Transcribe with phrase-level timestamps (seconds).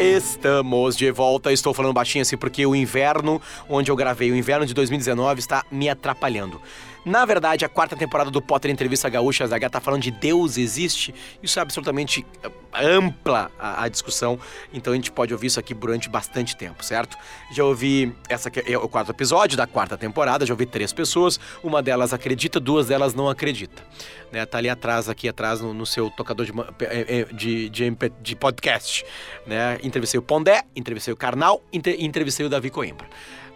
[0.00, 1.52] Estamos de volta.
[1.52, 5.62] Estou falando baixinho assim porque o inverno onde eu gravei, o inverno de 2019, está
[5.70, 6.58] me atrapalhando.
[7.04, 11.14] Na verdade, a quarta temporada do Potter Entrevista Gaúcha, Zaga tá falando de Deus existe.
[11.42, 14.38] Isso é absolutamente eh, ampla a, a, discussão,
[14.72, 17.16] então a gente pode ouvir isso aqui durante bastante tempo, certo?
[17.52, 21.82] Já ouvi essa é o quarto episódio da quarta temporada, já ouvi três pessoas, uma
[21.82, 23.82] delas acredita, duas delas não acredita.
[24.30, 27.96] Né, tá ali atrás, aqui atrás, no, no seu tocador de, eh, eh, de, de,
[28.20, 29.04] de, podcast.
[29.44, 29.78] Né?
[29.82, 33.08] Entrevistei o Pondé, entrevistei o Karnal, entrevistei o Davi Coimbra.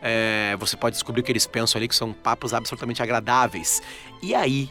[0.07, 3.81] É, você pode descobrir o que eles pensam ali, que são papos absolutamente agradáveis.
[4.23, 4.69] E aí,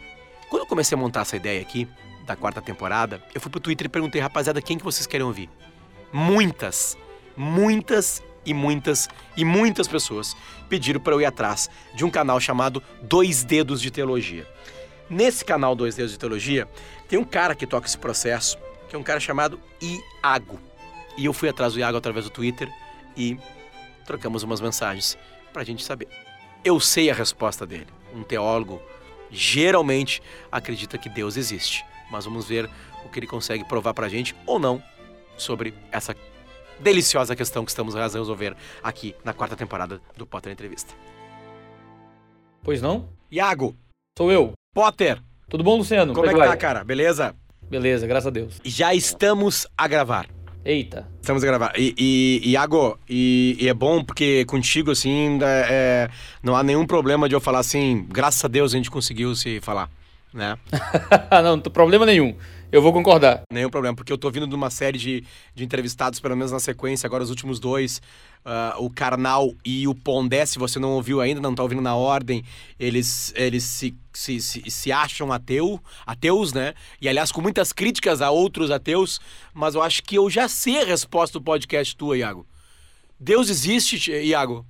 [0.48, 1.88] quando eu comecei a montar essa ideia aqui,
[2.24, 5.50] da quarta temporada, eu fui pro Twitter e perguntei, rapaziada, quem que vocês querem ouvir?
[6.12, 6.96] Muitas,
[7.36, 10.36] muitas e muitas e muitas pessoas
[10.70, 14.48] pediram para eu ir atrás de um canal chamado Dois Dedos de Teologia.
[15.10, 16.68] Nesse canal Dois Dedos de Teologia,
[17.10, 20.60] tem um cara que toca esse processo, que é um cara chamado Iago.
[21.18, 22.70] E eu fui atrás do Iago através do Twitter
[23.18, 23.38] e
[24.06, 25.18] trocamos umas mensagens
[25.52, 26.08] para a gente saber.
[26.64, 27.88] Eu sei a resposta dele.
[28.14, 28.82] Um teólogo
[29.30, 32.70] geralmente acredita que Deus existe, mas vamos ver
[33.06, 34.82] o que ele consegue provar para a gente ou não
[35.38, 36.16] sobre essa
[36.80, 40.94] deliciosa questão que estamos a resolver aqui na quarta temporada do Potter Entrevista.
[42.62, 43.10] Pois não?
[43.32, 43.76] Iago.
[44.18, 44.54] Sou eu.
[44.74, 45.22] Potter.
[45.50, 46.14] Tudo bom, Luciano?
[46.14, 46.84] Como, Como é que tá, cara?
[46.84, 47.36] Beleza?
[47.64, 48.62] Beleza, graças a Deus.
[48.64, 50.28] Já estamos a gravar.
[50.66, 51.06] Eita.
[51.22, 51.74] Estamos a gravar.
[51.78, 56.10] E, e, Iago, e, e, é bom porque contigo, assim, é, é,
[56.42, 59.60] não há nenhum problema de eu falar assim, graças a Deus a gente conseguiu se
[59.60, 59.90] falar,
[60.34, 60.58] né?
[61.32, 62.36] não, não tem problema nenhum.
[62.74, 63.44] Eu vou concordar.
[63.52, 66.60] Nenhum problema, porque eu tô vindo de uma série de, de entrevistados, pelo menos na
[66.60, 68.02] sequência, agora os últimos dois,
[68.44, 71.96] uh, o Karnal e o Pondé, se você não ouviu ainda, não tá ouvindo na
[71.96, 72.44] ordem,
[72.80, 76.74] eles, eles se, se, se, se acham ateu, ateus, né?
[77.00, 79.22] E aliás, com muitas críticas a outros ateus,
[79.54, 82.44] mas eu acho que eu já sei a resposta do podcast tua, Iago.
[83.20, 84.66] Deus existe, Iago?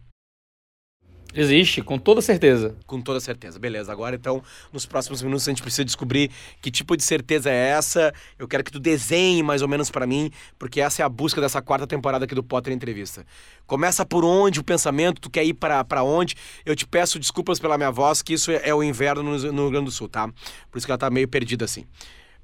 [1.36, 2.76] Existe, com toda certeza.
[2.86, 3.58] Com toda certeza.
[3.58, 3.92] Beleza.
[3.92, 6.30] Agora, então, nos próximos minutos a gente precisa descobrir
[6.62, 8.14] que tipo de certeza é essa.
[8.38, 10.30] Eu quero que tu desenhe mais ou menos para mim,
[10.60, 13.26] porque essa é a busca dessa quarta temporada aqui do Potter Entrevista.
[13.66, 16.36] Começa por onde o pensamento, tu quer ir para onde?
[16.66, 19.72] Eu te peço desculpas pela minha voz, que isso é, o inverno no, no Rio
[19.72, 20.28] Grande do Sul, tá?
[20.70, 21.86] Por isso que ela tá meio perdida assim.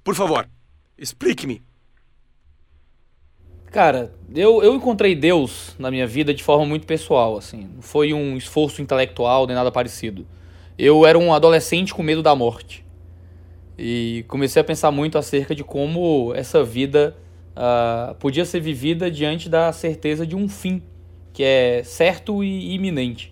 [0.03, 0.49] Por favor,
[0.97, 1.61] explique-me
[3.71, 7.69] Cara, eu, eu encontrei Deus na minha vida de forma muito pessoal, assim.
[7.75, 10.25] Não foi um esforço intelectual nem nada parecido.
[10.77, 12.83] Eu era um adolescente com medo da morte.
[13.77, 17.15] E comecei a pensar muito acerca de como essa vida
[17.55, 20.81] uh, podia ser vivida diante da certeza de um fim,
[21.31, 23.31] que é certo e iminente.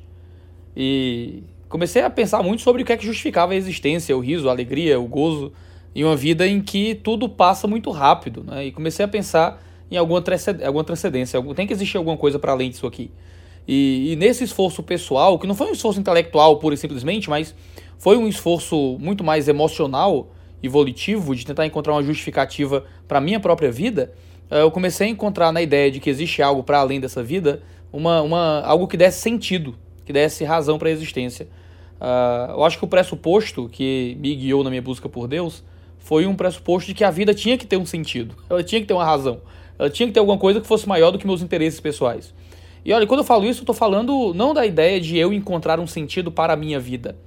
[0.75, 4.47] E comecei a pensar muito sobre o que é que justificava a existência, o riso,
[4.47, 5.51] a alegria, o gozo,
[5.95, 8.43] em uma vida em que tudo passa muito rápido.
[8.43, 8.67] Né?
[8.67, 10.23] E comecei a pensar em alguma,
[10.65, 11.41] alguma transcendência.
[11.55, 13.11] Tem que existir alguma coisa para além disso aqui.
[13.67, 17.53] E, e, nesse esforço pessoal, que não foi um esforço intelectual pura e simplesmente, mas
[17.97, 20.29] foi um esforço muito mais emocional
[20.63, 24.13] e volitivo de tentar encontrar uma justificativa para minha própria vida,
[24.49, 27.61] eh, eu comecei a encontrar na ideia de que existe algo para além dessa vida,
[27.91, 29.75] uma, uma, algo que desse sentido,
[30.05, 31.47] que desse razão para a existência.
[31.99, 35.63] Uh, eu acho que o pressuposto que me guiou na minha busca por Deus
[35.97, 38.87] foi um pressuposto de que a vida tinha que ter um sentido, ela tinha que
[38.87, 39.41] ter uma razão.
[39.77, 42.33] Ela tinha que ter alguma coisa que fosse maior do que meus interesses pessoais.
[42.83, 45.79] E olha, quando eu falo isso, eu estou falando não da ideia de eu encontrar
[45.79, 47.17] um sentido para a minha vida.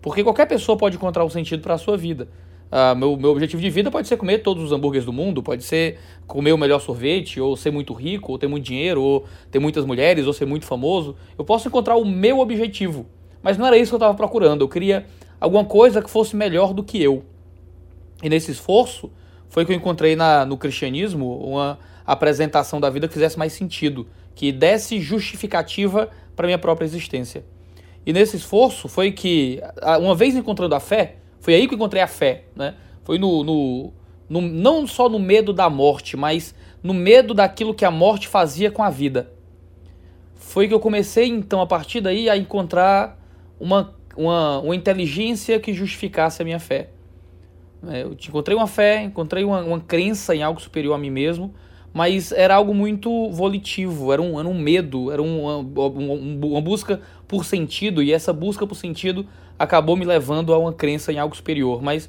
[0.00, 2.28] Porque qualquer pessoa pode encontrar um sentido para a sua vida.
[2.72, 5.62] Uh, meu, meu objetivo de vida pode ser comer todos os hambúrgueres do mundo, pode
[5.62, 9.58] ser comer o melhor sorvete, ou ser muito rico, ou ter muito dinheiro, ou ter
[9.58, 11.14] muitas mulheres, ou ser muito famoso.
[11.38, 13.06] Eu posso encontrar o meu objetivo.
[13.42, 14.62] Mas não era isso que eu estava procurando.
[14.62, 15.04] Eu queria
[15.38, 17.22] alguma coisa que fosse melhor do que eu.
[18.22, 19.10] E nesse esforço
[19.50, 24.50] foi que eu encontrei na, no cristianismo uma, apresentação da vida fizesse mais sentido, que
[24.50, 27.44] desse justificativa para minha própria existência.
[28.04, 29.60] E nesse esforço foi que,
[30.00, 32.74] uma vez encontrando a fé, foi aí que encontrei a fé, né?
[33.04, 33.92] Foi no, no,
[34.28, 38.70] no, não só no medo da morte, mas no medo daquilo que a morte fazia
[38.70, 39.32] com a vida.
[40.34, 43.18] Foi que eu comecei, então, a partir daí, a encontrar
[43.58, 46.90] uma, uma, uma inteligência que justificasse a minha fé.
[47.88, 51.54] É, eu encontrei uma fé, encontrei uma, uma crença em algo superior a mim mesmo,
[51.92, 57.44] mas era algo muito volitivo, era um, era um medo, era uma, uma busca por
[57.44, 59.26] sentido, e essa busca por sentido
[59.58, 61.82] acabou me levando a uma crença em algo superior.
[61.82, 62.08] Mas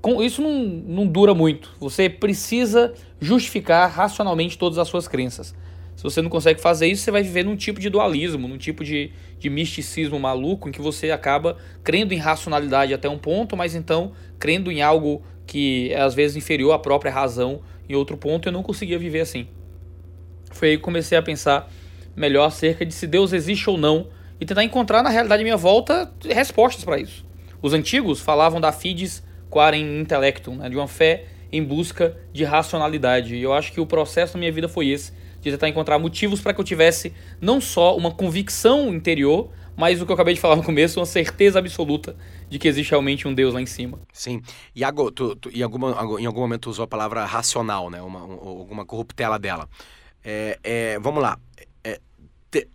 [0.00, 1.70] com, isso não, não dura muito.
[1.78, 5.54] Você precisa justificar racionalmente todas as suas crenças.
[5.94, 8.82] Se você não consegue fazer isso, você vai viver num tipo de dualismo, num tipo
[8.82, 13.74] de, de misticismo maluco, em que você acaba crendo em racionalidade até um ponto, mas
[13.74, 17.60] então crendo em algo que é às vezes inferior à própria razão
[17.92, 19.48] em outro ponto, eu não conseguia viver assim.
[20.52, 21.70] foi aí que comecei a pensar
[22.16, 24.08] melhor acerca de se Deus existe ou não
[24.40, 27.24] e tentar encontrar na realidade à minha volta respostas para isso.
[27.62, 33.34] Os antigos falavam da fides quarem intellectum, né, de uma fé em busca de racionalidade.
[33.34, 36.40] E eu acho que o processo da minha vida foi esse, de tentar encontrar motivos
[36.40, 40.40] para que eu tivesse não só uma convicção interior, mas o que eu acabei de
[40.40, 42.14] falar no começo, uma certeza absoluta
[42.50, 43.98] de que existe realmente um Deus lá em cima.
[44.12, 44.42] Sim.
[44.76, 48.02] E Iago, tu, tu, em, alguma, em algum momento usou a palavra racional, né?
[48.02, 49.66] Uma, uma, alguma corruptela dela.
[50.22, 51.38] É, é, vamos lá.
[51.82, 51.98] É,
[52.50, 52.68] te,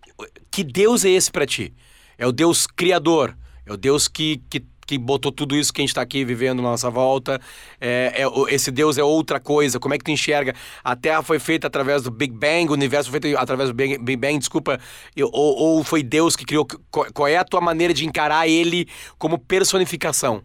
[0.49, 1.71] que Deus é esse para ti?
[2.17, 3.37] É o Deus criador?
[3.67, 6.61] É o Deus que, que que botou tudo isso que a gente está aqui vivendo
[6.61, 7.39] na nossa volta.
[7.79, 9.79] É, é, esse Deus é outra coisa.
[9.79, 10.53] Como é que tu enxerga?
[10.83, 13.97] A Terra foi feita através do Big Bang, o universo foi feito através do Big,
[14.17, 14.79] Bang, desculpa.
[15.19, 16.67] Ou, ou foi Deus que criou?
[16.91, 18.87] Qual é a tua maneira de encarar ele
[19.17, 20.43] como personificação?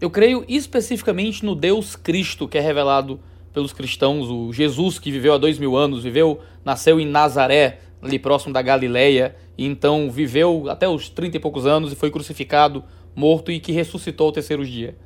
[0.00, 3.20] Eu creio especificamente no Deus Cristo que é revelado
[3.52, 8.18] pelos cristãos, o Jesus que viveu há dois mil anos, viveu, nasceu em Nazaré, ali
[8.18, 12.82] próximo da Galileia, e então viveu até os 30 e poucos anos e foi crucificado,
[13.14, 14.96] morto e que ressuscitou ao terceiro dia.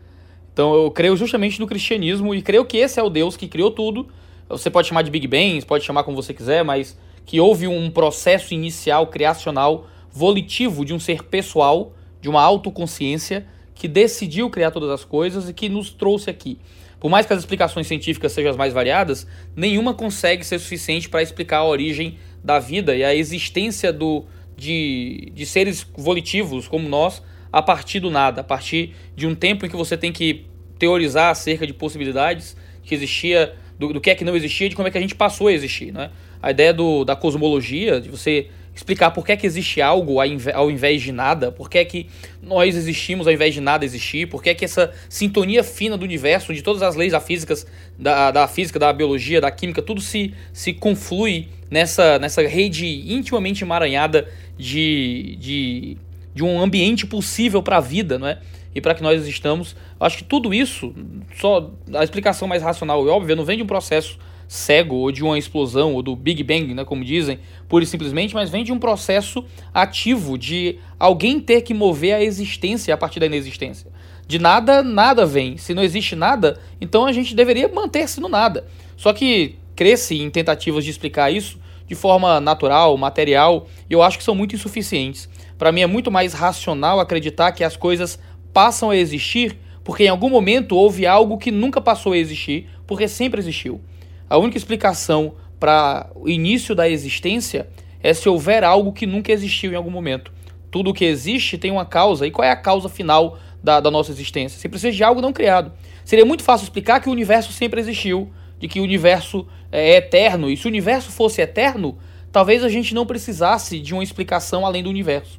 [0.52, 3.70] Então eu creio justamente no cristianismo e creio que esse é o Deus que criou
[3.70, 4.08] tudo.
[4.48, 7.90] Você pode chamar de Big Bang, pode chamar como você quiser, mas que houve um
[7.90, 11.92] processo inicial criacional volitivo de um ser pessoal,
[12.22, 16.58] de uma autoconsciência que decidiu criar todas as coisas e que nos trouxe aqui.
[16.98, 21.22] Por mais que as explicações científicas sejam as mais variadas, nenhuma consegue ser suficiente para
[21.22, 24.24] explicar a origem da vida e a existência do,
[24.56, 27.22] de, de seres volitivos como nós
[27.52, 30.46] a partir do nada, a partir de um tempo em que você tem que
[30.78, 34.88] teorizar acerca de possibilidades que existia, do, do que é que não existia, de como
[34.88, 35.92] é que a gente passou a existir.
[35.92, 36.10] Né?
[36.42, 40.70] A ideia do, da cosmologia, de você explicar por que é que existe algo ao
[40.70, 42.08] invés de nada, por que é que
[42.42, 46.04] nós existimos ao invés de nada existir, por que é que essa sintonia fina do
[46.04, 47.54] universo, de todas as leis da física,
[47.98, 53.64] da, da física, da biologia, da química, tudo se, se conflui nessa, nessa rede intimamente
[53.64, 54.28] emaranhada
[54.58, 55.96] de, de,
[56.34, 58.38] de um ambiente possível para a vida, não é?
[58.74, 59.74] E para que nós existamos.
[59.98, 60.94] Acho que tudo isso,
[61.34, 65.22] só a explicação mais racional e óbvia, não vem de um processo cego ou de
[65.22, 67.38] uma explosão ou do Big Bang, né, como dizem,
[67.68, 72.22] pura e simplesmente, mas vem de um processo ativo de alguém ter que mover a
[72.22, 73.90] existência a partir da inexistência.
[74.26, 75.56] De nada, nada vem.
[75.56, 78.66] Se não existe nada, então a gente deveria manter-se no nada.
[78.96, 84.18] Só que cresce em tentativas de explicar isso de forma natural, material, e eu acho
[84.18, 85.28] que são muito insuficientes.
[85.56, 88.18] Para mim é muito mais racional acreditar que as coisas
[88.52, 89.56] passam a existir
[89.86, 93.80] porque em algum momento houve algo que nunca passou a existir, porque sempre existiu.
[94.28, 97.68] A única explicação para o início da existência
[98.02, 100.32] é se houver algo que nunca existiu em algum momento.
[100.70, 102.26] Tudo que existe tem uma causa.
[102.26, 104.58] E qual é a causa final da, da nossa existência?
[104.58, 105.72] Você precisa de algo não criado.
[106.04, 110.50] Seria muito fácil explicar que o universo sempre existiu, de que o universo é eterno.
[110.50, 111.96] E se o universo fosse eterno,
[112.32, 115.38] talvez a gente não precisasse de uma explicação além do universo.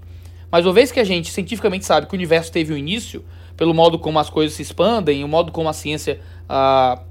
[0.49, 3.23] Mas uma vez que a gente cientificamente sabe que o universo teve um início,
[3.57, 7.01] pelo modo como as coisas se expandem, o modo como a ciência ah,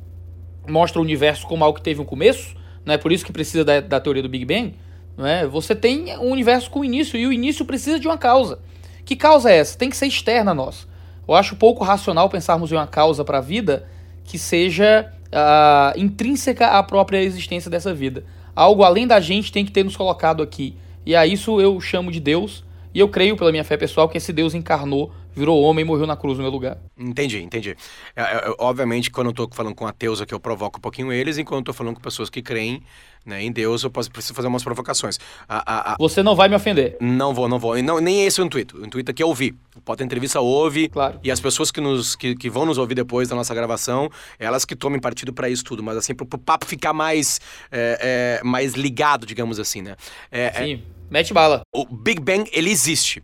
[0.69, 2.55] mostra o universo como algo que teve um começo,
[2.85, 4.75] não é por isso que precisa da, da teoria do Big Bang,
[5.17, 5.47] não é?
[5.47, 8.59] Você tem um universo com início e o início precisa de uma causa.
[9.05, 9.79] Que causa é essa?
[9.79, 10.87] Tem que ser externa a nós.
[11.27, 13.89] Eu acho pouco racional pensarmos em uma causa para a vida
[14.25, 18.25] que seja uh, intrínseca à própria existência dessa vida.
[18.55, 20.77] Algo além da gente tem que ter nos colocado aqui.
[21.05, 22.65] E a isso eu chamo de Deus.
[22.95, 26.07] E eu creio, pela minha fé pessoal, que esse Deus encarnou virou homem e morreu
[26.07, 26.79] na cruz no meu lugar.
[26.99, 27.77] Entendi, entendi.
[28.17, 31.37] É, é, obviamente, quando eu tô falando com ateus aqui, eu provoco um pouquinho eles,
[31.37, 32.83] enquanto eu tô falando com pessoas que creem
[33.27, 35.19] né, em Deus, eu posso, preciso fazer umas provocações.
[35.49, 35.97] A, a, a...
[35.99, 36.97] Você não vai me ofender.
[37.01, 37.81] Não vou, não vou.
[37.83, 38.79] Não, nem esse é o intuito.
[38.79, 39.55] O intuito aqui é ouvir.
[39.75, 40.89] O Pode Entrevista ouve.
[40.89, 41.19] Claro.
[41.23, 44.65] E as pessoas que, nos, que, que vão nos ouvir depois da nossa gravação, elas
[44.65, 45.83] que tomem partido para isso tudo.
[45.83, 47.41] Mas assim, pro, pro papo ficar mais,
[47.71, 49.97] é, é, mais ligado, digamos assim, né?
[50.31, 51.63] É, é Sim, mete bala.
[51.75, 53.23] O Big Bang, ele existe.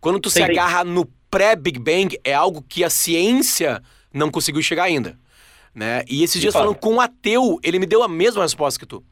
[0.00, 0.40] Quando tu Sim.
[0.40, 3.82] se agarra no pré-Big Bang é algo que a ciência
[4.12, 5.18] não conseguiu chegar ainda.
[5.74, 6.02] Né?
[6.08, 9.04] E esses dias falando com um ateu, ele me deu a mesma resposta que tu.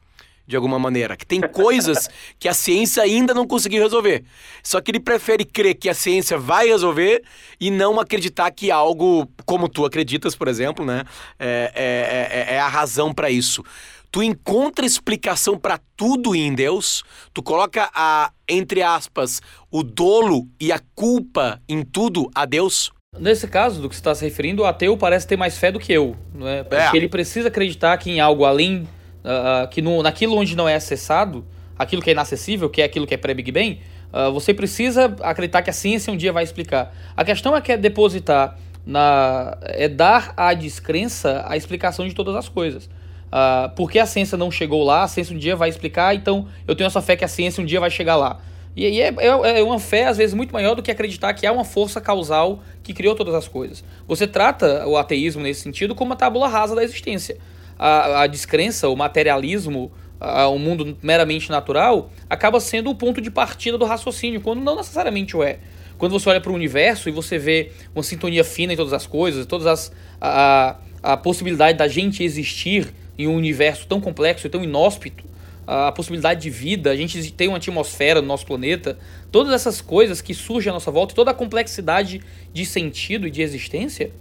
[0.45, 1.17] De alguma maneira.
[1.17, 2.09] Que tem coisas
[2.39, 4.23] que a ciência ainda não conseguiu resolver.
[4.63, 7.23] Só que ele prefere crer que a ciência vai resolver
[7.59, 11.03] e não acreditar que algo, como tu acreditas, por exemplo, né?
[11.37, 13.63] É, é, é, é a razão para isso
[14.11, 20.71] tu encontra explicação para tudo em Deus, tu coloca a, entre aspas, o dolo e
[20.71, 22.91] a culpa em tudo a Deus?
[23.19, 25.79] Nesse caso do que você está se referindo, o ateu parece ter mais fé do
[25.79, 26.63] que eu, não é?
[26.63, 26.95] Porque é.
[26.95, 28.87] ele precisa acreditar que em algo além,
[29.23, 31.45] uh, que no, naquilo onde não é acessado,
[31.77, 33.81] aquilo que é inacessível, que é aquilo que é pré-Big Bang,
[34.13, 36.95] uh, você precisa acreditar que a ciência um dia vai explicar.
[37.15, 42.35] A questão é que é depositar na, é dar à descrença a explicação de todas
[42.35, 42.89] as coisas.
[43.27, 46.75] Uh, porque a ciência não chegou lá, a ciência um dia vai explicar, então eu
[46.75, 48.39] tenho essa fé que a ciência um dia vai chegar lá.
[48.77, 51.47] E aí é, é, é, uma fé, às vezes, muito maior do que acreditar que
[51.47, 53.83] há uma força causal que criou todas as coisas.
[54.07, 57.37] Você trata o ateísmo nesse sentido como uma tábula rasa da existência.
[57.77, 63.31] A, a descrença, o materialismo, a, um mundo meramente natural, acaba sendo o ponto de
[63.31, 65.57] partida do raciocínio, quando não necessariamente o é.
[65.97, 69.07] Quando você olha para o universo e você vê uma sintonia fina em todas as
[69.07, 69.91] coisas, todas as
[70.21, 75.23] a, a possibilidade da gente existir em um universo tão complexo e tão inóspito,
[75.65, 78.97] a possibilidade de vida, a gente tem uma atmosfera no nosso planeta,
[79.31, 82.21] todas essas coisas que surgem à nossa volta, toda a complexidade
[82.53, 84.11] de sentido e de existência,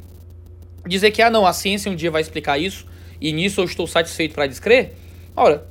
[0.85, 2.87] dizer que, ah, não, a ciência um dia vai explicar isso
[3.21, 4.95] e nisso eu estou satisfeito para descrer,
[5.37, 5.67] ora,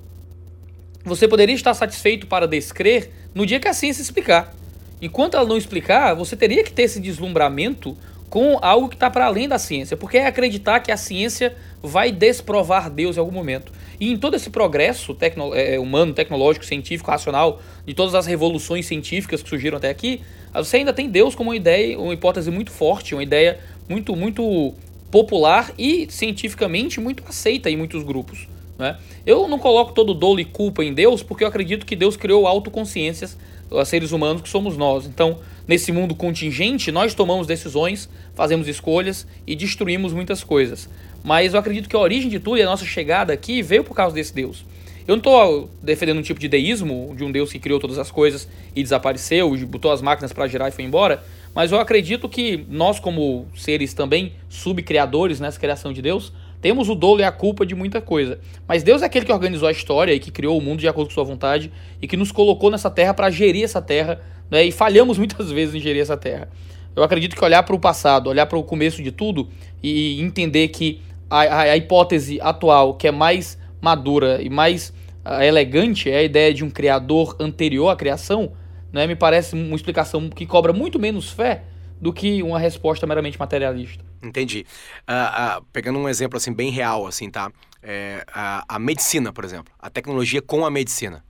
[1.04, 4.56] você poderia estar satisfeito para descrer no dia que a ciência explicar.
[5.02, 7.98] Enquanto ela não explicar, você teria que ter esse deslumbramento
[8.36, 12.12] com algo que está para além da ciência, porque é acreditar que a ciência vai
[12.12, 13.72] desprovar Deus em algum momento.
[13.98, 18.88] E em todo esse progresso tecno é, humano, tecnológico, científico, racional, de todas as revoluções
[18.88, 20.20] científicas que surgiram até aqui,
[20.54, 24.74] você ainda tem Deus como uma ideia, uma hipótese muito forte, uma ideia muito, muito
[25.10, 28.50] popular e cientificamente muito aceita em muitos grupos.
[28.78, 28.98] Né?
[29.26, 32.46] Eu não coloco todo dolo e culpa em Deus, porque eu acredito que Deus criou
[32.48, 33.38] autoconsciências,
[33.86, 35.06] seres humanos que somos nós.
[35.06, 40.90] Então, nesse mundo contingente, nós tomamos decisões, fazemos escolhas e destruímos muitas coisas.
[41.24, 43.96] Mas eu acredito que a origem de tudo e a nossa chegada aqui veio por
[43.96, 44.66] causa desse Deus.
[45.08, 48.10] Eu não estou defendendo um tipo de deísmo, de um Deus que criou todas as
[48.10, 52.28] coisas e desapareceu, e botou as máquinas para girar e foi embora, mas eu acredito
[52.28, 57.32] que nós, como seres também subcriadores nessa criação de Deus, temos o dolo e a
[57.32, 58.40] culpa de muita coisa.
[58.68, 61.10] Mas Deus é aquele que organizou a história e que criou o mundo de acordo
[61.10, 64.66] com sua vontade e que nos colocou nessa terra para gerir essa terra, né?
[64.66, 66.50] e falhamos muitas vezes em gerir essa terra.
[66.96, 69.50] Eu acredito que olhar para o passado, olhar para o começo de tudo
[69.84, 74.94] e entender que a, a, a hipótese atual, que é mais madura e mais
[75.26, 78.54] uh, elegante, é a ideia de um criador anterior à criação,
[78.94, 81.64] né, me parece uma explicação que cobra muito menos fé
[82.00, 84.04] do que uma resposta meramente materialista.
[84.24, 84.66] Entendi.
[85.08, 87.52] Uh, uh, pegando um exemplo assim bem real, assim, tá?
[87.82, 91.24] É, a, a, medicina, por exemplo, a tecnologia com a medicina,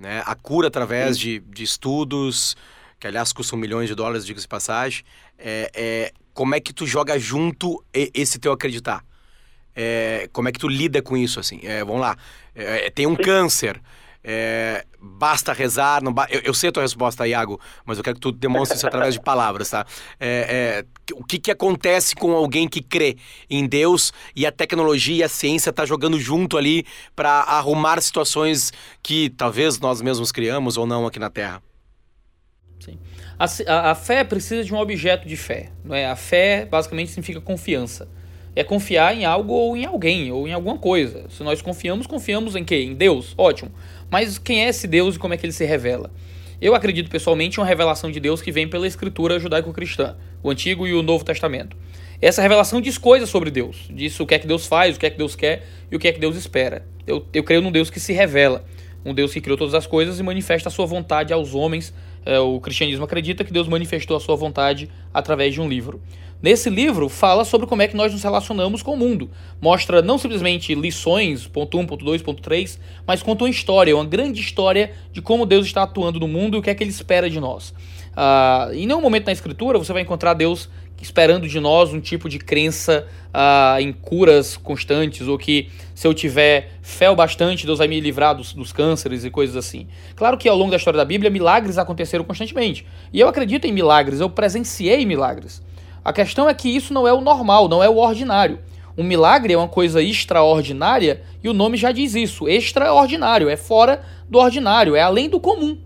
[0.00, 0.22] né?
[0.24, 2.56] A cura através de, de, estudos,
[2.98, 5.04] que aliás custam milhões de dólares, diga-se passagem.
[5.38, 9.04] É, é, como é que tu joga junto esse teu acreditar?
[9.76, 11.60] É, como é que tu lida com isso, assim?
[11.62, 12.16] É, vamos lá,
[12.54, 13.80] é, é tem um câncer,
[14.22, 16.26] é, basta rezar, não ba...
[16.30, 19.14] eu, eu, sei a tua resposta, Iago, mas eu quero que tu demonstre isso através
[19.14, 19.86] de palavras, tá?
[20.18, 20.84] É,
[21.14, 23.16] o que, que acontece com alguém que crê
[23.48, 26.84] em Deus e a tecnologia e a ciência tá jogando junto ali
[27.16, 28.72] para arrumar situações
[29.02, 31.62] que talvez nós mesmos criamos ou não aqui na Terra?
[32.78, 32.98] Sim.
[33.38, 36.06] A, a, a fé precisa de um objeto de fé, não é?
[36.06, 38.08] A fé basicamente significa confiança
[38.54, 41.24] é confiar em algo ou em alguém, ou em alguma coisa.
[41.30, 42.82] Se nós confiamos, confiamos em quê?
[42.82, 43.34] Em Deus?
[43.36, 43.70] Ótimo.
[44.10, 46.10] Mas quem é esse Deus e como é que ele se revela?
[46.60, 50.86] Eu acredito pessoalmente em uma revelação de Deus que vem pela escritura judaico-cristã, o Antigo
[50.86, 51.76] e o Novo Testamento.
[52.20, 55.06] Essa revelação diz coisas sobre Deus, diz o que é que Deus faz, o que
[55.06, 56.84] é que Deus quer e o que é que Deus espera.
[57.06, 58.62] Eu, eu creio num Deus que se revela,
[59.02, 61.94] um Deus que criou todas as coisas e manifesta a sua vontade aos homens.
[62.26, 66.02] É, o cristianismo acredita que Deus manifestou a sua vontade através de um livro.
[66.42, 69.30] Nesse livro, fala sobre como é que nós nos relacionamos com o mundo.
[69.60, 74.06] Mostra não simplesmente lições, ponto 1, ponto 2, ponto 3, mas conta uma história, uma
[74.06, 76.90] grande história de como Deus está atuando no mundo e o que é que Ele
[76.90, 77.74] espera de nós.
[78.10, 80.68] Uh, em nenhum momento na Escritura você vai encontrar Deus
[81.00, 86.14] esperando de nós um tipo de crença uh, em curas constantes, ou que se eu
[86.14, 89.86] tiver fé o bastante, Deus vai me livrar dos, dos cânceres e coisas assim.
[90.16, 92.86] Claro que ao longo da história da Bíblia, milagres aconteceram constantemente.
[93.12, 95.62] E eu acredito em milagres, eu presenciei milagres.
[96.02, 98.58] A questão é que isso não é o normal, não é o ordinário.
[98.96, 102.48] Um milagre é uma coisa extraordinária e o nome já diz isso.
[102.48, 105.78] Extraordinário, é fora do ordinário, é além do comum.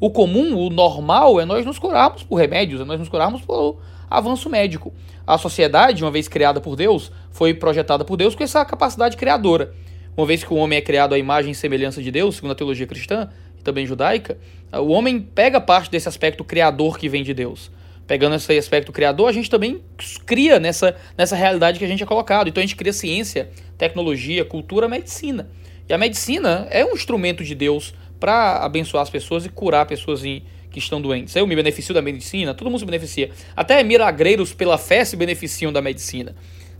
[0.00, 3.78] O comum, o normal, é nós nos curarmos por remédios, é nós nos curarmos por
[4.10, 4.92] avanço médico.
[5.24, 9.72] A sociedade, uma vez criada por Deus, foi projetada por Deus com essa capacidade criadora.
[10.16, 12.56] Uma vez que o homem é criado à imagem e semelhança de Deus, segundo a
[12.56, 14.36] teologia cristã e também judaica,
[14.72, 17.70] o homem pega parte desse aspecto criador que vem de Deus
[18.10, 19.80] pegando esse aspecto criador, a gente também
[20.26, 22.48] cria nessa, nessa realidade que a gente é colocado.
[22.48, 25.48] Então a gente cria ciência, tecnologia, cultura, medicina.
[25.88, 30.24] E a medicina é um instrumento de Deus para abençoar as pessoas e curar pessoas
[30.24, 31.36] em, que estão doentes.
[31.36, 33.30] Eu me beneficio da medicina, todo mundo se beneficia.
[33.54, 36.34] Até milagreiros pela fé se beneficiam da medicina.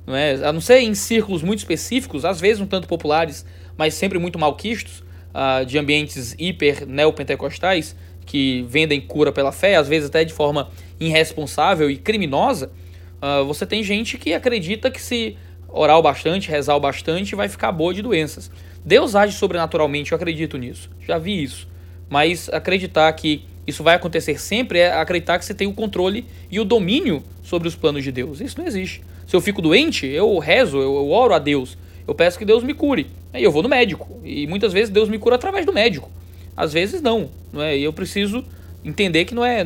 [0.05, 0.33] Não é?
[0.45, 3.47] A não ser em círculos muito específicos, às vezes um tanto populares,
[3.79, 7.95] mas sempre muito malquistos, uh, de ambientes hiper neopentecostais,
[8.27, 10.71] que vendem cura pela fé, às vezes até de forma
[11.01, 12.71] irresponsável e criminosa,
[13.23, 15.37] uh, você tem gente que acredita que se
[15.69, 18.51] orar o bastante, rezar o bastante, vai ficar boa de doenças.
[18.85, 20.91] Deus age sobrenaturalmente, eu acredito nisso.
[21.07, 21.69] Já vi isso.
[22.09, 26.59] Mas acreditar que isso vai acontecer sempre é acreditar que você tem o controle e
[26.59, 28.41] o domínio sobre os planos de Deus.
[28.41, 29.03] Isso não existe.
[29.27, 31.79] Se eu fico doente, eu rezo, eu, oro a Deus.
[32.07, 33.07] Eu peço que Deus me cure.
[33.33, 34.21] Aí eu vou no médico.
[34.25, 36.11] E muitas vezes Deus me cura através do médico.
[36.57, 37.31] Às vezes não.
[37.53, 37.79] não é?
[37.79, 38.45] E eu preciso
[38.85, 39.65] entender que não é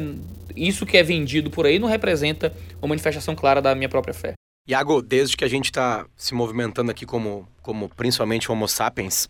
[0.56, 4.34] isso que é vendido por aí não representa uma manifestação clara da minha própria fé.
[4.66, 9.28] Iago, desde que a gente está se movimentando aqui como, como principalmente Homo sapiens,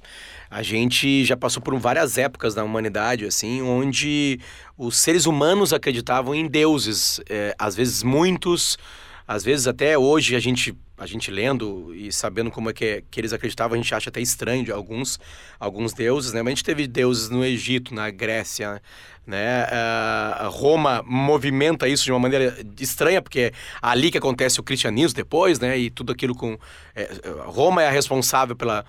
[0.48, 4.38] a gente já passou por várias épocas da humanidade, assim, onde
[4.78, 8.78] os seres humanos acreditavam em deuses, é, às vezes muitos,
[9.26, 10.72] às vezes até hoje a gente
[11.04, 14.08] a gente lendo e sabendo como é que, é, que eles acreditavam, a gente acha
[14.08, 15.20] até estranho de alguns,
[15.60, 16.40] alguns deuses, né?
[16.42, 18.80] Mas a gente teve deuses no Egito, na Grécia,
[19.26, 19.64] né?
[19.64, 25.14] Uh, Roma movimenta isso de uma maneira estranha, porque é ali que acontece o cristianismo
[25.14, 25.78] depois, né?
[25.78, 26.58] E tudo aquilo com...
[26.94, 27.08] É,
[27.46, 28.84] Roma é a responsável pela,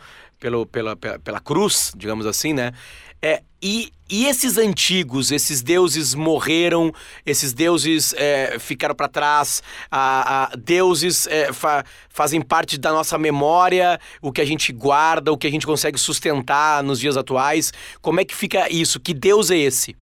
[0.46, 2.72] pelo, pela, pela, pela cruz, digamos assim, né?
[3.20, 6.94] É, e, e esses antigos, esses deuses morreram,
[7.26, 13.18] esses deuses é, ficaram para trás, a, a deuses é, fa, fazem parte da nossa
[13.18, 17.74] memória, o que a gente guarda, o que a gente consegue sustentar nos dias atuais.
[18.00, 19.00] Como é que fica isso?
[19.00, 19.96] Que Deus é esse?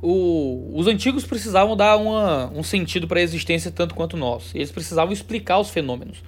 [0.00, 4.54] O, os antigos precisavam dar uma, um sentido para a existência tanto quanto nós.
[4.54, 6.22] Eles precisavam explicar os fenômenos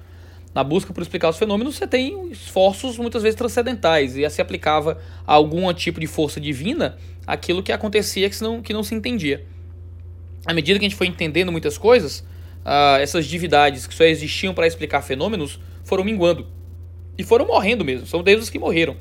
[0.54, 4.99] na busca por explicar os fenômenos, você tem esforços muitas vezes transcendentais e se aplicava
[5.26, 9.44] a algum tipo de força divina aquilo que acontecia que não, que não se entendia.
[10.44, 12.21] À medida que a gente foi entendendo muitas coisas,
[12.64, 16.47] uh, essas divindades que só existiam para explicar fenômenos foram minguando
[17.16, 18.06] e foram morrendo mesmo.
[18.06, 18.97] São deuses que morreram.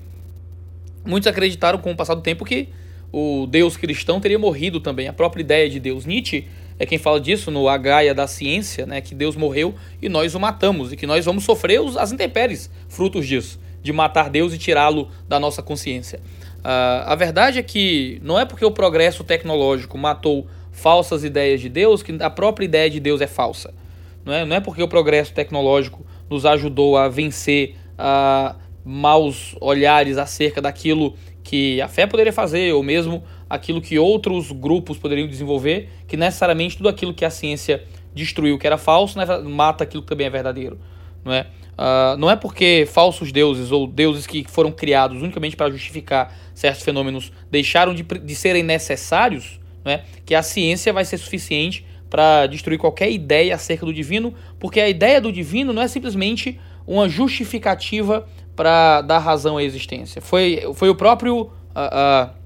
[1.03, 2.70] Muitos acreditaram com o passar do tempo que
[3.12, 5.08] o Deus cristão teria morrido também.
[5.08, 6.48] A própria ideia de Deus Nietzsche
[6.81, 10.39] é quem fala disso no Gaia da Ciência, né, que Deus morreu e nós o
[10.39, 14.57] matamos, e que nós vamos sofrer os, as intempéries frutos disso, de matar Deus e
[14.57, 16.19] tirá-lo da nossa consciência.
[16.58, 21.69] Uh, a verdade é que não é porque o progresso tecnológico matou falsas ideias de
[21.69, 23.71] Deus que a própria ideia de Deus é falsa.
[24.25, 30.17] Não é, não é porque o progresso tecnológico nos ajudou a vencer uh, maus olhares
[30.17, 31.13] acerca daquilo
[31.51, 36.77] que a fé poderia fazer, ou mesmo aquilo que outros grupos poderiam desenvolver, que necessariamente
[36.77, 37.83] tudo aquilo que a ciência
[38.15, 40.79] destruiu que era falso né, mata aquilo que também é verdadeiro.
[41.25, 41.47] Não é?
[41.73, 46.83] Uh, não é porque falsos deuses ou deuses que foram criados unicamente para justificar certos
[46.83, 50.05] fenômenos deixaram de, de serem necessários não é?
[50.25, 54.87] que a ciência vai ser suficiente para destruir qualquer ideia acerca do divino, porque a
[54.87, 58.25] ideia do divino não é simplesmente uma justificativa
[58.62, 60.21] para dar razão à existência.
[60.21, 61.50] Foi, foi o próprio.
[61.74, 62.41] Uh, uh,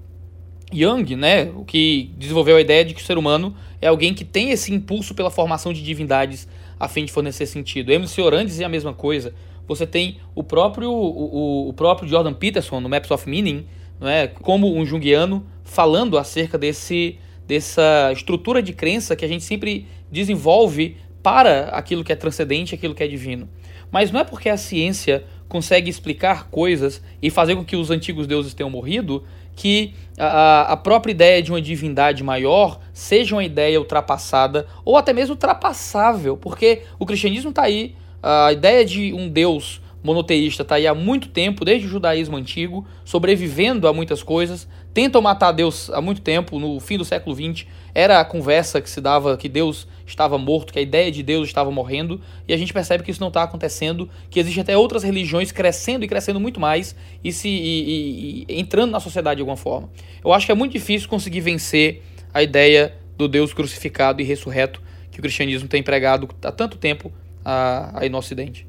[0.73, 4.25] Young, né, o que desenvolveu a ideia de que o ser humano é alguém que
[4.25, 6.47] tem esse impulso pela formação de divindades
[6.79, 7.91] a fim de fornecer sentido.
[7.91, 9.33] Emerson Oran dizia a mesma coisa.
[9.67, 13.65] Você tem o próprio, o, o próprio Jordan Peterson no Maps of Meaning,
[13.99, 19.43] não é, como um junguiano, falando acerca desse, dessa estrutura de crença que a gente
[19.43, 23.47] sempre desenvolve para aquilo que é transcendente, aquilo que é divino.
[23.91, 28.27] Mas não é porque a ciência consegue explicar coisas e fazer com que os antigos
[28.27, 29.23] deuses tenham morrido
[29.55, 35.13] que a, a própria ideia de uma divindade maior seja uma ideia ultrapassada ou até
[35.13, 40.85] mesmo ultrapassável, porque o cristianismo está aí, a ideia de um Deus monoteísta está aí
[40.85, 45.99] há muito tempo, desde o judaísmo antigo, sobrevivendo a muitas coisas, tentam matar Deus há
[45.99, 49.87] muito tempo, no fim do século XX, era a conversa que se dava que Deus
[50.05, 53.19] estava morto, que a ideia de Deus estava morrendo, e a gente percebe que isso
[53.19, 57.49] não está acontecendo, que existem até outras religiões crescendo e crescendo muito mais e se
[57.49, 59.89] e, e, e entrando na sociedade de alguma forma.
[60.23, 64.83] Eu acho que é muito difícil conseguir vencer a ideia do Deus crucificado e ressurreto
[65.09, 67.11] que o cristianismo tem pregado há tanto tempo
[67.43, 68.67] aí no Ocidente.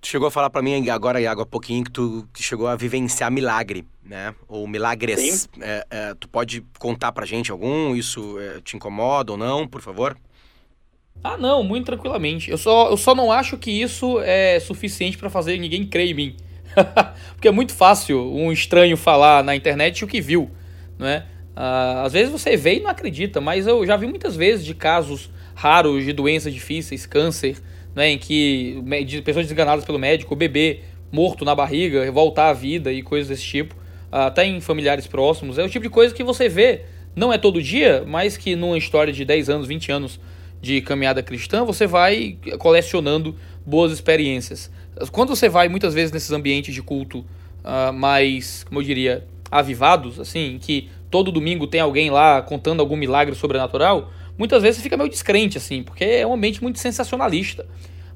[0.00, 2.74] Tu chegou a falar para mim agora, Iago, há pouquinho, que tu que chegou a
[2.74, 4.34] vivenciar milagre, né?
[4.48, 5.48] Ou milagres.
[5.60, 7.94] É, é, tu pode contar pra gente algum?
[7.94, 10.16] Isso é, te incomoda ou não, por favor?
[11.22, 12.50] Ah, não, muito tranquilamente.
[12.50, 16.14] Eu só, eu só não acho que isso é suficiente para fazer ninguém crer em
[16.14, 16.36] mim.
[17.34, 20.50] Porque é muito fácil um estranho falar na internet o que viu,
[20.98, 21.26] não é?
[21.54, 24.74] Ah, às vezes você vê e não acredita, mas eu já vi muitas vezes de
[24.74, 27.60] casos raros de doenças difíceis, câncer,
[27.94, 28.82] né, em que
[29.24, 30.80] pessoas desenganadas pelo médico, o bebê
[31.12, 33.74] morto na barriga, voltar à vida e coisas desse tipo,
[34.10, 35.58] até em familiares próximos.
[35.58, 36.82] É o tipo de coisa que você vê,
[37.14, 40.20] não é todo dia, mas que numa história de 10 anos, 20 anos
[40.60, 44.70] de caminhada cristã, você vai colecionando boas experiências.
[45.10, 47.20] Quando você vai muitas vezes nesses ambientes de culto
[47.64, 52.96] uh, mais, como eu diria, avivados, assim, que todo domingo tem alguém lá contando algum
[52.96, 57.66] milagre sobrenatural, muitas vezes você fica meio descrente, assim, porque é um ambiente muito sensacionalista.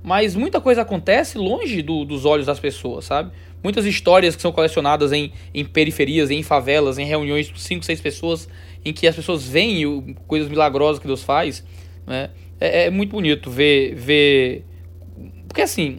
[0.02, 3.30] mas muita coisa acontece longe do, dos olhos das pessoas, sabe?
[3.62, 8.00] Muitas histórias que são colecionadas em, em periferias, em favelas, em reuniões com 5, 6
[8.00, 8.48] pessoas,
[8.82, 11.62] em que as pessoas veem coisas milagrosas que Deus faz,
[12.06, 12.30] né?
[12.58, 14.64] É, é muito bonito ver, ver.
[15.46, 15.98] Porque assim,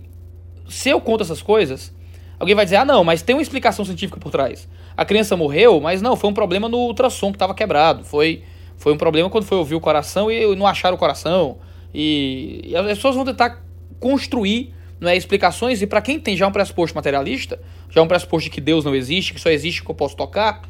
[0.67, 1.93] se eu conto essas coisas,
[2.39, 4.67] alguém vai dizer, ah, não, mas tem uma explicação científica por trás.
[4.97, 8.03] A criança morreu, mas não, foi um problema no ultrassom que estava quebrado.
[8.03, 8.43] Foi,
[8.77, 11.57] foi um problema quando foi ouvir o coração e não acharam o coração.
[11.93, 13.63] E, e as pessoas vão tentar
[13.99, 17.59] construir não é, explicações, e para quem tem já um pressuposto materialista,
[17.89, 20.61] já um pressuposto de que Deus não existe, que só existe que eu posso tocar,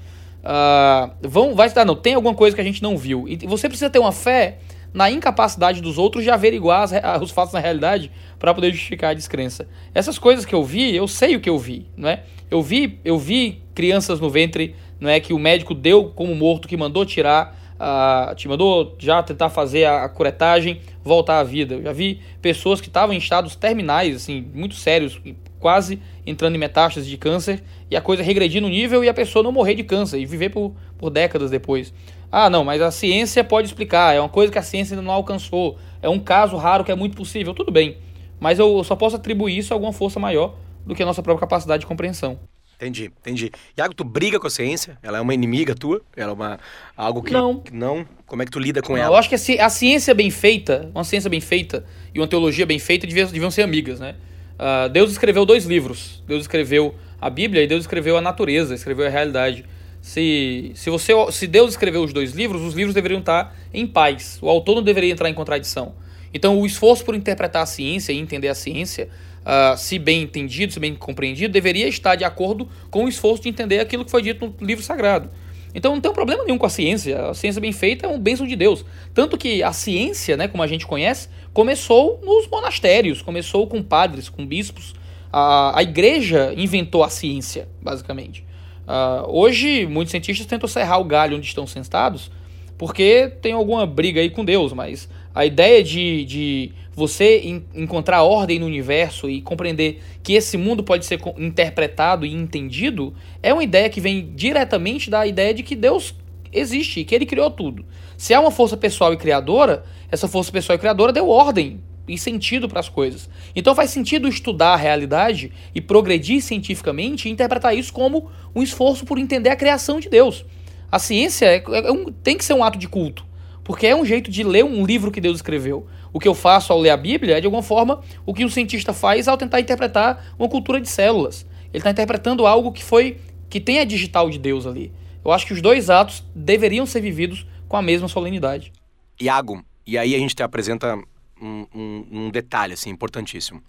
[0.44, 3.26] uh, vão, vai estar, não, tem alguma coisa que a gente não viu.
[3.28, 4.60] E você precisa ter uma fé
[4.94, 9.14] na incapacidade dos outros de averiguar as, os fatos na realidade para poder justificar a
[9.14, 9.68] descrença.
[9.94, 12.24] Essas coisas que eu vi, eu sei o que eu vi, não é?
[12.50, 16.68] Eu vi, eu vi crianças no ventre, não é que o médico deu como morto,
[16.68, 21.76] que mandou tirar, uh, te mandou já tentar fazer a, a curetagem, voltar à vida.
[21.76, 25.22] Eu já vi pessoas que estavam em estados terminais, assim, muito sérios,
[25.60, 29.44] quase entrando em metástases de câncer, e a coisa regredir no nível e a pessoa
[29.44, 31.94] não morrer de câncer e viver por, por décadas depois.
[32.32, 35.14] Ah, não, mas a ciência pode explicar, é uma coisa que a ciência ainda não
[35.14, 37.98] alcançou, é um caso raro que é muito possível, tudo bem.
[38.40, 41.48] Mas eu só posso atribuir isso a alguma força maior do que a nossa própria
[41.48, 42.38] capacidade de compreensão.
[42.76, 43.52] Entendi, entendi.
[43.78, 44.98] Iago, tu briga com a ciência?
[45.02, 46.02] Ela é uma inimiga tua?
[46.16, 46.60] Ela é uma
[46.96, 47.64] algo que não?
[47.72, 48.06] não?
[48.26, 49.14] Como é que tu lida com não, ela?
[49.14, 52.78] Eu acho que a, ciência bem feita, uma ciência bem feita e uma teologia bem
[52.78, 54.16] feita deviam, deviam ser amigas, né?
[54.56, 56.22] Uh, Deus escreveu dois livros.
[56.28, 59.66] Deus escreveu a Bíblia e Deus escreveu a natureza, escreveu a realidade.
[60.02, 64.38] Se, se, você, se Deus escreveu os dois livros, os livros deveriam estar em paz.
[64.42, 65.96] O autor não deveria entrar em contradição.
[66.36, 69.08] Então, o esforço por interpretar a ciência e entender a ciência,
[69.40, 73.48] uh, se bem entendido, se bem compreendido, deveria estar de acordo com o esforço de
[73.48, 75.30] entender aquilo que foi dito no livro sagrado.
[75.74, 77.30] Então, não tem problema nenhum com a ciência.
[77.30, 78.84] A ciência bem feita é um bênção de Deus.
[79.14, 84.28] Tanto que a ciência, né, como a gente conhece, começou nos monastérios, começou com padres,
[84.28, 84.94] com bispos.
[85.32, 88.44] A, a igreja inventou a ciência, basicamente.
[88.86, 92.30] Uh, hoje, muitos cientistas tentam serrar o galho onde estão sentados,
[92.78, 98.58] porque tem alguma briga aí com Deus, mas a ideia de, de você encontrar ordem
[98.58, 103.90] no universo e compreender que esse mundo pode ser interpretado e entendido é uma ideia
[103.90, 106.16] que vem diretamente da ideia de que Deus
[106.54, 107.86] existe e que ele criou tudo.
[108.18, 112.18] Se há uma força pessoal e criadora, essa força pessoal e criadora deu ordem e
[112.18, 113.30] sentido para as coisas.
[113.54, 119.06] Então faz sentido estudar a realidade e progredir cientificamente e interpretar isso como um esforço
[119.06, 120.46] por entender a criação de Deus.
[120.90, 123.25] A ciência é, é um, tem que ser um ato de culto,
[123.66, 125.88] porque é um jeito de ler um livro que Deus escreveu.
[126.14, 128.50] O que eu faço ao ler a Bíblia é, de alguma forma, o que um
[128.50, 131.48] cientista faz ao tentar interpretar uma cultura de células.
[131.74, 134.94] Ele está interpretando algo que foi que tem a digital de Deus ali.
[135.24, 138.72] Eu acho que os dois atos deveriam ser vividos com a mesma solenidade.
[139.20, 140.96] Iago, e aí a gente te apresenta
[141.42, 143.64] um, um, um detalhe assim, importantíssimo.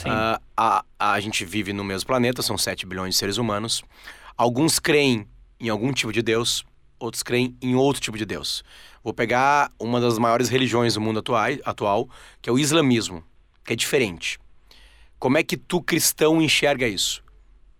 [0.00, 3.82] Uh, a, a gente vive no mesmo planeta, são 7 bilhões de seres humanos.
[4.36, 5.26] Alguns creem
[5.58, 6.62] em algum tipo de Deus,
[6.98, 8.64] outros creem em outro tipo de Deus.
[9.02, 12.08] Vou pegar uma das maiores religiões do mundo atual, atual
[12.40, 13.22] que é o islamismo,
[13.64, 14.38] que é diferente.
[15.18, 17.22] Como é que tu, cristão, enxerga isso?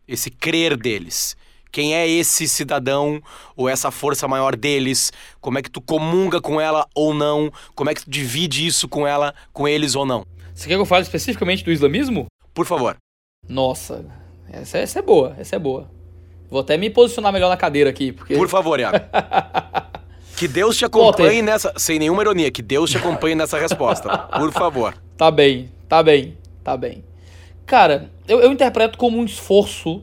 [0.06, 1.36] Esse crer deles.
[1.70, 3.20] Quem é esse cidadão
[3.56, 5.12] ou essa força maior deles?
[5.40, 7.52] Como é que tu comunga com ela ou não?
[7.74, 10.24] Como é que tu divide isso com ela, com eles ou não?
[10.54, 12.26] Você quer que eu fale especificamente do islamismo?
[12.54, 12.96] Por favor.
[13.48, 14.06] Nossa,
[14.48, 15.90] essa, essa é boa, essa é boa.
[16.50, 18.34] Vou até me posicionar melhor na cadeira aqui, porque...
[18.34, 18.98] Por favor, Iago.
[20.36, 21.72] que Deus te acompanhe nessa...
[21.76, 24.18] Sem nenhuma ironia, que Deus te acompanhe nessa resposta.
[24.18, 24.94] Por favor.
[25.16, 27.04] Tá bem, tá bem, tá bem.
[27.66, 30.02] Cara, eu, eu interpreto como um esforço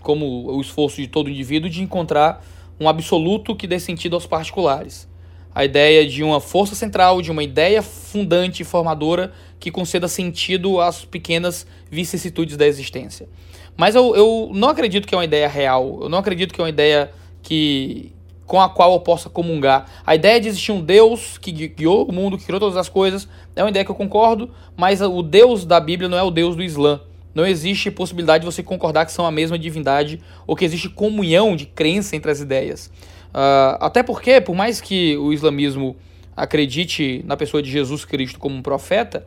[0.00, 2.44] como o esforço de todo indivíduo de encontrar
[2.80, 5.08] um absoluto que dê sentido aos particulares.
[5.54, 10.80] A ideia de uma força central, de uma ideia fundante e formadora que conceda sentido
[10.80, 13.28] às pequenas vicissitudes da existência.
[13.76, 16.64] Mas eu, eu não acredito que é uma ideia real, eu não acredito que é
[16.64, 17.10] uma ideia
[17.42, 18.12] que
[18.46, 19.86] com a qual eu possa comungar.
[20.06, 23.26] A ideia de existir um Deus que guiou o mundo, que criou todas as coisas,
[23.56, 26.54] é uma ideia que eu concordo, mas o Deus da Bíblia não é o Deus
[26.54, 27.00] do Islã
[27.34, 31.56] não existe possibilidade de você concordar que são a mesma divindade ou que existe comunhão
[31.56, 32.86] de crença entre as ideias.
[33.30, 35.96] Uh, até porque, por mais que o islamismo
[36.36, 39.26] acredite na pessoa de Jesus Cristo como um profeta,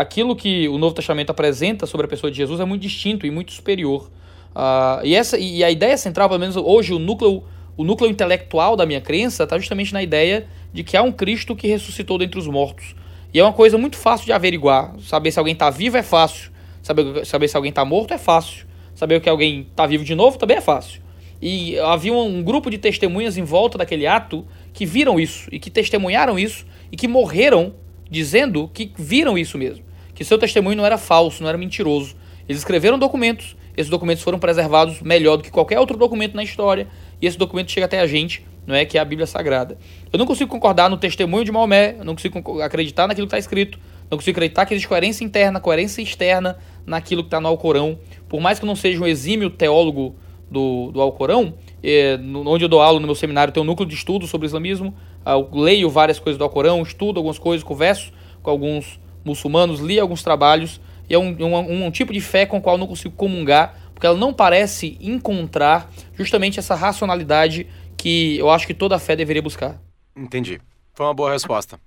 [0.00, 3.30] aquilo que o Novo Testamento apresenta sobre a pessoa de Jesus é muito distinto e
[3.30, 4.10] muito superior.
[4.54, 7.44] Uh, e, essa, e a ideia central, pelo menos hoje, o núcleo,
[7.76, 11.54] o núcleo intelectual da minha crença está justamente na ideia de que há um Cristo
[11.54, 12.94] que ressuscitou dentre os mortos.
[13.32, 14.94] E é uma coisa muito fácil de averiguar.
[15.00, 16.50] Saber se alguém está vivo é fácil.
[16.82, 18.66] Saber, saber se alguém está morto é fácil.
[18.94, 21.00] Saber que alguém está vivo de novo também é fácil.
[21.40, 25.58] E havia um, um grupo de testemunhas em volta daquele ato que viram isso e
[25.58, 27.74] que testemunharam isso e que morreram
[28.10, 29.89] dizendo que viram isso mesmo.
[30.20, 32.14] Que seu testemunho não era falso, não era mentiroso.
[32.46, 36.88] Eles escreveram documentos, esses documentos foram preservados melhor do que qualquer outro documento na história,
[37.22, 39.78] e esse documento chega até a gente, não é que é a Bíblia Sagrada.
[40.12, 43.78] Eu não consigo concordar no testemunho de Maomé, não consigo acreditar naquilo que está escrito,
[44.10, 47.98] não consigo acreditar que existe coerência interna, coerência externa naquilo que está no Alcorão.
[48.28, 50.16] Por mais que eu não seja um exímio teólogo
[50.50, 53.94] do, do Alcorão, é, onde eu dou aula no meu seminário, tem um núcleo de
[53.94, 58.50] estudo sobre islamismo, ah, eu leio várias coisas do Alcorão, estudo algumas coisas, converso com
[58.50, 62.60] alguns muçulmanos, li alguns trabalhos, e é um, um, um tipo de fé com o
[62.60, 68.48] qual eu não consigo comungar, porque ela não parece encontrar justamente essa racionalidade que eu
[68.50, 69.78] acho que toda fé deveria buscar.
[70.16, 70.60] Entendi.
[70.94, 71.78] Foi uma boa resposta.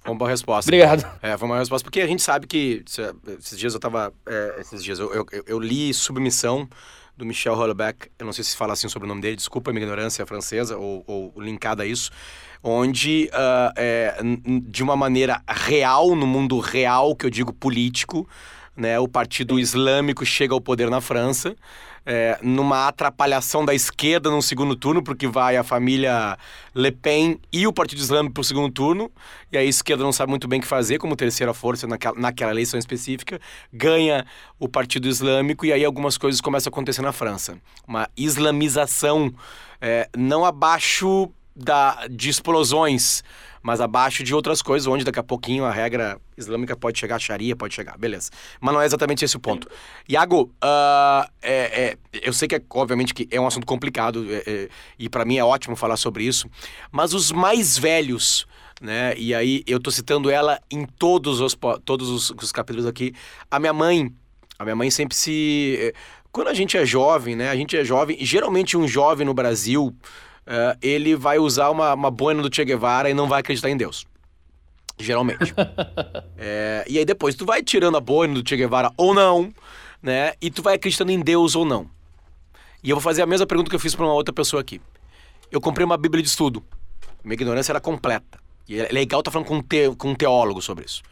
[0.00, 0.68] Foi uma boa resposta.
[0.68, 1.06] Obrigado.
[1.22, 2.84] É, foi uma resposta, porque a gente sabe que.
[3.38, 4.12] Esses dias eu tava.
[4.26, 6.68] É, esses dias eu, eu, eu, li Submissão
[7.16, 8.10] do Michel Houellebecq.
[8.18, 10.76] Eu não sei se fala assim sobre o nome dele, desculpa a minha ignorância francesa
[10.76, 12.10] ou, ou linkada a isso.
[12.66, 14.16] Onde, uh, é,
[14.62, 18.26] de uma maneira real, no mundo real, que eu digo político,
[18.74, 21.54] né, o Partido Islâmico chega ao poder na França
[22.06, 26.36] é, numa atrapalhação da esquerda no segundo turno, porque vai a família
[26.74, 29.10] Le Pen e o Partido Islâmico para o segundo turno,
[29.50, 32.50] e a esquerda não sabe muito bem o que fazer como terceira força naquela, naquela
[32.50, 33.40] eleição específica,
[33.72, 34.26] ganha
[34.58, 37.58] o Partido Islâmico, e aí algumas coisas começam a acontecer na França.
[37.86, 39.32] Uma islamização
[39.80, 43.22] é, não abaixo da, de explosões,
[43.62, 47.18] mas abaixo de outras coisas, onde daqui a pouquinho a regra islâmica pode chegar, a
[47.18, 48.30] Sharia pode chegar, beleza.
[48.60, 49.68] Mas não é exatamente esse o ponto.
[50.08, 54.42] Iago, uh, é, é, eu sei que, é, obviamente, que é um assunto complicado é,
[54.46, 56.46] é e para mim é ótimo falar sobre isso,
[56.92, 58.46] mas os mais velhos,
[58.82, 63.14] né, e aí eu tô citando ela em todos os, todos os, os capítulos aqui,
[63.50, 64.12] a minha mãe,
[64.58, 65.78] a minha mãe sempre se...
[65.80, 65.92] Eh,
[66.30, 69.32] quando a gente é jovem, né, a gente é jovem, e geralmente um jovem no
[69.32, 69.96] Brasil
[70.46, 73.76] uh, ele vai usar uma, uma boina do Che Guevara e não vai acreditar em
[73.76, 74.06] Deus.
[74.98, 75.54] Geralmente.
[76.38, 79.52] é, e aí depois tu vai tirando a boina do Che Guevara ou não,
[80.02, 80.34] né?
[80.40, 81.90] E tu vai acreditando em Deus ou não.
[82.82, 84.80] E eu vou fazer a mesma pergunta que eu fiz para uma outra pessoa aqui.
[85.50, 86.62] Eu comprei uma Bíblia de estudo.
[87.24, 88.38] Minha ignorância era completa.
[88.68, 91.02] E é legal estar tá falando com um, te, com um teólogo sobre isso.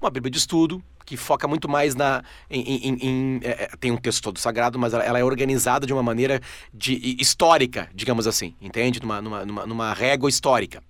[0.00, 2.22] Uma Bíblia de estudo que foca muito mais na.
[2.48, 5.84] Em, em, em é, é, tem um texto todo sagrado, mas ela, ela, é organizada
[5.84, 6.40] de uma maneira
[6.72, 9.02] de, histórica, digamos assim, entende?
[9.02, 10.80] Numa, numa, numa, numa régua histórica.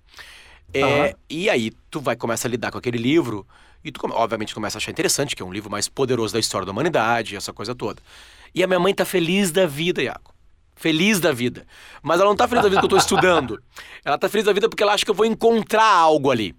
[0.71, 1.13] É, uhum.
[1.27, 3.47] E aí tu vai começar a lidar com aquele livro
[3.83, 6.67] e tu, obviamente, começa a achar interessante, que é um livro mais poderoso da história
[6.67, 7.99] da humanidade, essa coisa toda.
[8.53, 10.35] E a minha mãe tá feliz da vida, Iaco.
[10.75, 11.65] Feliz da vida.
[12.03, 13.59] Mas ela não tá feliz da vida que eu tô estudando.
[14.05, 16.55] Ela tá feliz da vida porque ela acha que eu vou encontrar algo ali.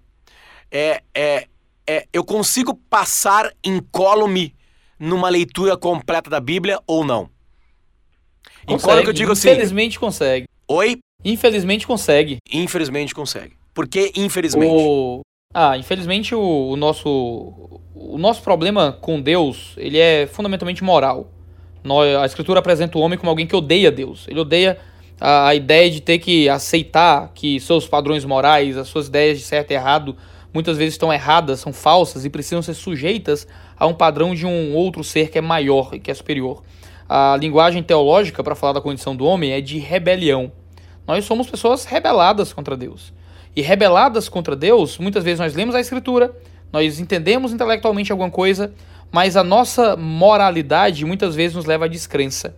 [0.69, 1.47] É, é,
[1.87, 4.55] é, eu consigo passar incólume
[4.99, 7.29] numa leitura completa da Bíblia ou não?
[8.65, 9.49] Consegue, que eu digo assim.
[9.49, 10.45] Infelizmente consegue.
[10.67, 10.99] Oi?
[11.23, 12.37] Infelizmente consegue.
[12.51, 13.53] Infelizmente consegue.
[13.73, 14.71] Por que infelizmente?
[14.71, 15.21] O...
[15.53, 21.29] Ah, infelizmente o, o, nosso o nosso problema com Deus, ele é fundamentalmente moral.
[22.21, 24.25] A escritura apresenta o homem como alguém que odeia Deus.
[24.29, 24.79] Ele odeia
[25.19, 29.43] a, a ideia de ter que aceitar que seus padrões morais, as suas ideias de
[29.43, 30.15] certo e errado
[30.53, 34.73] muitas vezes estão erradas, são falsas e precisam ser sujeitas a um padrão de um
[34.73, 36.63] outro ser que é maior e que é superior.
[37.07, 40.51] A linguagem teológica para falar da condição do homem é de rebelião.
[41.07, 43.13] Nós somos pessoas rebeladas contra Deus.
[43.55, 46.35] E rebeladas contra Deus, muitas vezes nós lemos a Escritura,
[46.71, 48.73] nós entendemos intelectualmente alguma coisa,
[49.11, 52.55] mas a nossa moralidade muitas vezes nos leva à descrença.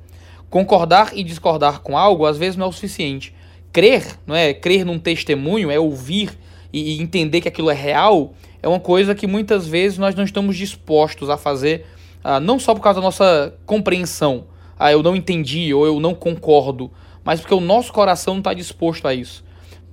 [0.49, 3.36] Concordar e discordar com algo às vezes não é o suficiente.
[3.73, 4.53] Crer, não é?
[4.53, 6.29] Crer num testemunho é ouvir
[6.76, 10.58] e, entender que aquilo é real, é uma coisa que muitas vezes nós não estamos
[10.58, 11.86] dispostos a fazer,
[12.24, 14.46] uh, não só por causa da nossa compreensão,
[14.78, 16.92] ah, eu não entendi ou eu não concordo,
[17.24, 19.44] mas porque o nosso coração não está disposto a isso.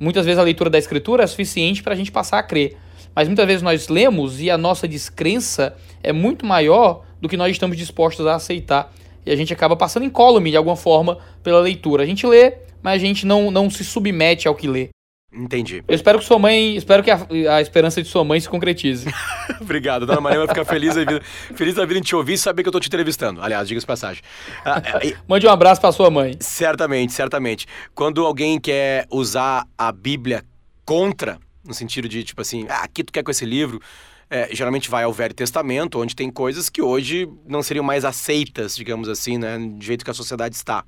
[0.00, 2.76] Muitas vezes a leitura da escritura é suficiente para a gente passar a crer,
[3.14, 7.52] mas muitas vezes nós lemos e a nossa descrença é muito maior do que nós
[7.52, 8.92] estamos dispostos a aceitar.
[9.24, 12.02] E a gente acaba passando incólume de alguma forma pela leitura.
[12.02, 14.88] A gente lê, mas a gente não, não se submete ao que lê.
[15.32, 15.82] Entendi.
[15.88, 16.76] Eu espero que sua mãe.
[16.76, 19.08] Espero que a, a esperança de sua mãe se concretize.
[19.60, 20.04] Obrigado.
[20.04, 21.22] Dona Maria vai ficar feliz da vida,
[21.54, 23.40] feliz da vida em te ouvir e saber que eu tô te entrevistando.
[23.40, 24.22] Aliás, diga-se passagem.
[24.62, 26.36] Ah, é, Mande um abraço pra sua mãe.
[26.38, 27.66] Certamente, certamente.
[27.94, 30.44] Quando alguém quer usar a Bíblia
[30.84, 33.80] contra, no sentido de, tipo assim, ah, aqui tu quer com esse livro.
[34.28, 38.74] É, geralmente vai ao Velho Testamento, onde tem coisas que hoje não seriam mais aceitas,
[38.74, 39.58] digamos assim, né?
[39.58, 40.82] Do jeito que a sociedade está.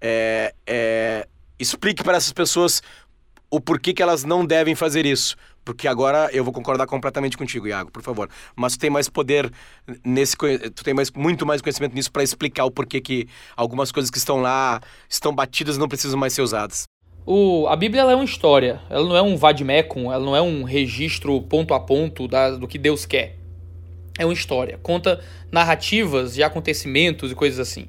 [0.00, 1.26] É, é,
[1.58, 2.82] explique para essas pessoas
[3.50, 5.36] o porquê que elas não devem fazer isso.
[5.64, 8.28] Porque agora eu vou concordar completamente contigo, Iago, por favor.
[8.54, 9.50] Mas tu tem mais poder
[10.04, 14.10] nesse tu tem mais, muito mais conhecimento nisso para explicar o porquê que algumas coisas
[14.10, 16.84] que estão lá estão batidas não precisam mais ser usadas.
[17.24, 20.62] O, a Bíblia é uma história, ela não é um vademecum, ela não é um
[20.62, 23.36] registro ponto a ponto da, do que Deus quer.
[24.16, 27.88] é uma história, conta narrativas de acontecimentos e coisas assim.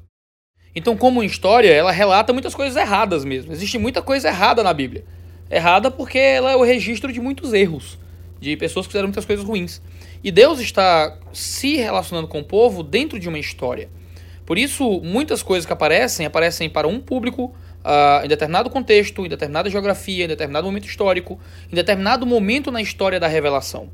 [0.75, 3.51] Então, como história, ela relata muitas coisas erradas mesmo.
[3.51, 5.05] Existe muita coisa errada na Bíblia.
[5.49, 7.97] Errada porque ela é o registro de muitos erros,
[8.39, 9.81] de pessoas que fizeram muitas coisas ruins.
[10.23, 13.89] E Deus está se relacionando com o povo dentro de uma história.
[14.45, 19.29] Por isso, muitas coisas que aparecem, aparecem para um público, uh, em determinado contexto, em
[19.29, 21.39] determinada geografia, em determinado momento histórico,
[21.71, 23.89] em determinado momento na história da revelação.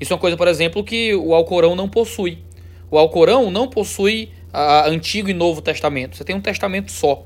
[0.00, 2.38] Isso é uma coisa, por exemplo, que o Alcorão não possui.
[2.90, 6.16] O Alcorão não possui uh, Antigo e Novo Testamento.
[6.16, 7.24] Você tem um testamento só.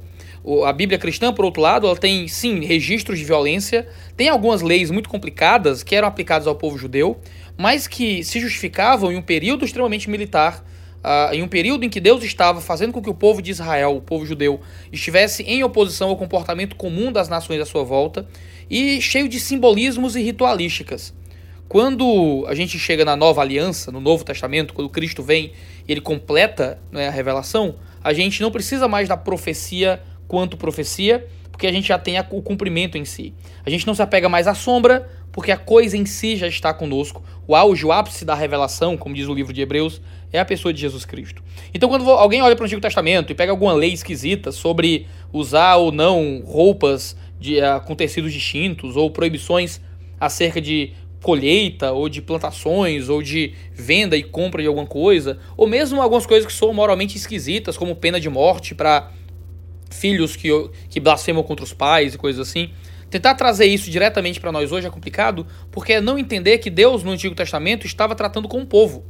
[0.67, 4.91] A Bíblia cristã, por outro lado, ela tem, sim, registros de violência, tem algumas leis
[4.91, 7.19] muito complicadas que eram aplicadas ao povo judeu,
[7.57, 10.63] mas que se justificavam em um período extremamente militar,
[11.05, 13.97] uh, em um período em que Deus estava fazendo com que o povo de Israel,
[13.97, 14.61] o povo judeu,
[14.93, 18.27] estivesse em oposição ao comportamento comum das nações à sua volta
[18.69, 21.15] e cheio de simbolismos e ritualísticas.
[21.69, 25.53] Quando a gente chega na nova aliança, no Novo Testamento, quando Cristo vem
[25.89, 31.27] e ele completa né, a revelação, a gente não precisa mais da profecia quanto profecia,
[31.51, 33.33] porque a gente já tem o cumprimento em si.
[33.65, 36.73] A gente não se apega mais à sombra, porque a coisa em si já está
[36.75, 37.23] conosco.
[37.47, 40.01] O auge, o ápice da revelação, como diz o livro de Hebreus,
[40.33, 41.43] é a pessoa de Jesus Cristo.
[41.73, 45.77] Então, quando alguém olha para o Antigo Testamento e pega alguma lei esquisita sobre usar
[45.77, 49.81] ou não roupas de, uh, com tecidos distintos, ou proibições
[50.21, 55.67] acerca de colheita, ou de plantações, ou de venda e compra de alguma coisa, ou
[55.67, 59.11] mesmo algumas coisas que são moralmente esquisitas, como pena de morte para
[59.95, 60.49] filhos que,
[60.89, 62.71] que blasfemam contra os pais e coisas assim.
[63.11, 67.05] Tentar trazer isso diretamente para nós hoje é complicado, porque é não entender que Deus
[67.05, 69.05] no Antigo Testamento estava tratando com o povo,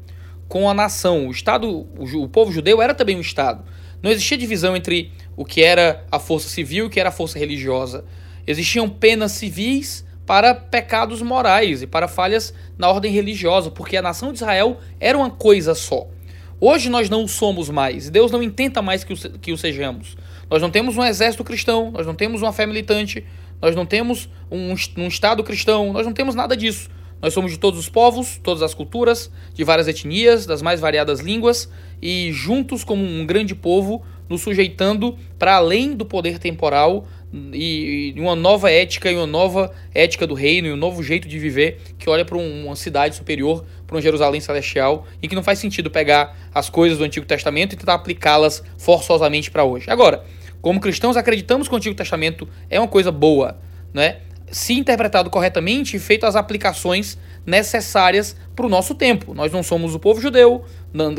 [0.46, 1.28] com a nação.
[1.28, 3.64] O Estado, o, povo judeu era também um Estado.
[4.02, 7.12] Não existia divisão entre o que era a força civil e o que era a
[7.12, 8.04] força religiosa.
[8.46, 14.32] Existiam penas civis para pecados morais e para falhas na ordem religiosa, porque a nação
[14.32, 16.06] de Israel era uma coisa só.
[16.60, 20.16] Hoje nós não o somos mais, Deus não intenta mais que que o sejamos.
[20.50, 23.24] Nós não temos um exército cristão, nós não temos uma fé militante,
[23.60, 26.88] nós não temos um, um Estado cristão, nós não temos nada disso.
[27.22, 31.20] Nós somos de todos os povos, todas as culturas, de várias etnias, das mais variadas
[31.20, 31.70] línguas
[32.02, 37.06] e juntos como um grande povo, nos sujeitando para além do poder temporal
[37.52, 41.26] e, e, uma nova ética e uma nova ética do reino e um novo jeito
[41.26, 45.34] de viver que olha para um, uma cidade superior, para um Jerusalém celestial e que
[45.34, 49.90] não faz sentido pegar as coisas do Antigo Testamento e tentar aplicá-las forçosamente para hoje.
[49.90, 50.24] Agora,
[50.62, 53.58] como cristãos, acreditamos que o Antigo Testamento é uma coisa boa,
[53.92, 54.18] né?
[54.50, 59.34] Se interpretado corretamente e feito as aplicações necessárias para o nosso tempo.
[59.34, 60.64] Nós não somos o povo judeu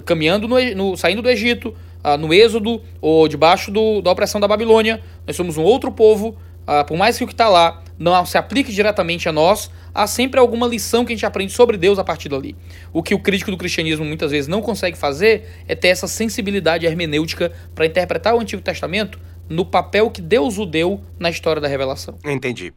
[0.05, 4.47] caminhando no, no saindo do Egito, uh, no Êxodo ou debaixo do, da opressão da
[4.47, 5.01] Babilônia.
[5.25, 6.37] Nós somos um outro povo.
[6.67, 10.07] Uh, por mais que o que está lá não se aplique diretamente a nós, há
[10.07, 12.55] sempre alguma lição que a gente aprende sobre Deus a partir dali.
[12.91, 16.85] O que o crítico do cristianismo muitas vezes não consegue fazer é ter essa sensibilidade
[16.85, 21.67] hermenêutica para interpretar o Antigo Testamento no papel que Deus o deu na história da
[21.67, 22.17] revelação.
[22.25, 22.73] Entendi.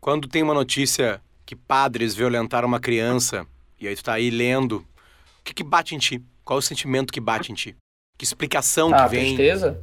[0.00, 3.46] Quando tem uma notícia que padres violentaram uma criança,
[3.80, 6.22] e aí tu tá aí lendo, o que, que bate em ti?
[6.44, 7.74] Qual é o sentimento que bate em ti?
[8.16, 9.24] Que explicação ah, que vem?
[9.34, 9.82] Tristeza.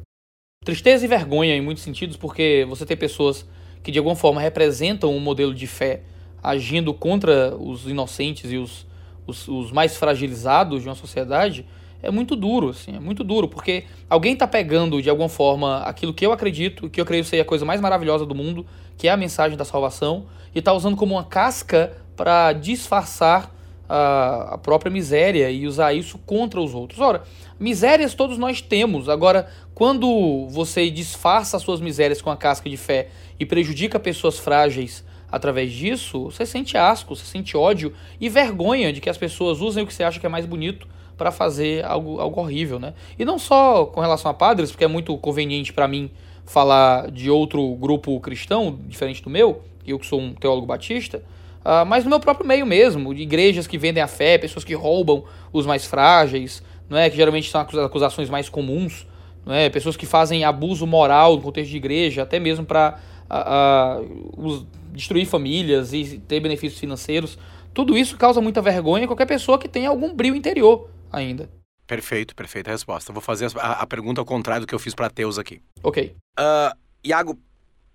[0.64, 3.46] Tristeza e vergonha em muitos sentidos, porque você tem pessoas
[3.84, 6.04] que de alguma forma representam um modelo de fé
[6.42, 8.86] agindo contra os inocentes e os,
[9.26, 11.66] os, os mais fragilizados de uma sociedade
[12.04, 16.14] é muito duro, assim, é muito duro, porque alguém está pegando de alguma forma aquilo
[16.14, 18.66] que eu acredito, que eu creio ser a coisa mais maravilhosa do mundo,
[18.98, 23.54] que é a mensagem da salvação, e está usando como uma casca para disfarçar
[23.94, 27.02] a, própria miséria e usar isso contra os outros.
[27.02, 27.24] Ora,
[27.60, 29.10] misérias todos nós temos.
[29.10, 34.40] Agora, quando você disfarça as suas misérias com a casca de fé e prejudica pessoas
[34.40, 39.60] frágeis através disso, você sente asco, você sente ódio e vergonha de que as pessoas
[39.60, 42.94] usem o que você acha que é mais bonito para fazer algo, algo horrível, né?
[43.20, 46.10] E não só com relação a padres, porque é muito conveniente para mim
[46.46, 51.22] falar de outro grupo cristão, diferente do meu, eu que sou um teólogo batista,
[51.64, 54.74] uh, mas no meu próprio meio mesmo, de igrejas que vendem a fé, pessoas que
[54.74, 57.10] roubam os mais frágeis, não é?
[57.10, 59.08] que geralmente são acusações mais comuns,
[59.46, 59.70] não é?
[59.70, 63.00] pessoas que fazem abuso moral no contexto de igreja, até mesmo para
[63.30, 67.38] uh, uh, destruir famílias e ter benefícios financeiros.
[67.74, 71.50] Tudo isso causa muita vergonha em qualquer pessoa que tenha algum brilho interior ainda.
[71.88, 73.12] Perfeito, perfeita resposta.
[73.12, 75.62] Vou fazer a, a, pergunta ao contrário do que eu fiz para Teus aqui.
[75.84, 76.16] Ok.
[76.40, 77.38] Uh, Iago,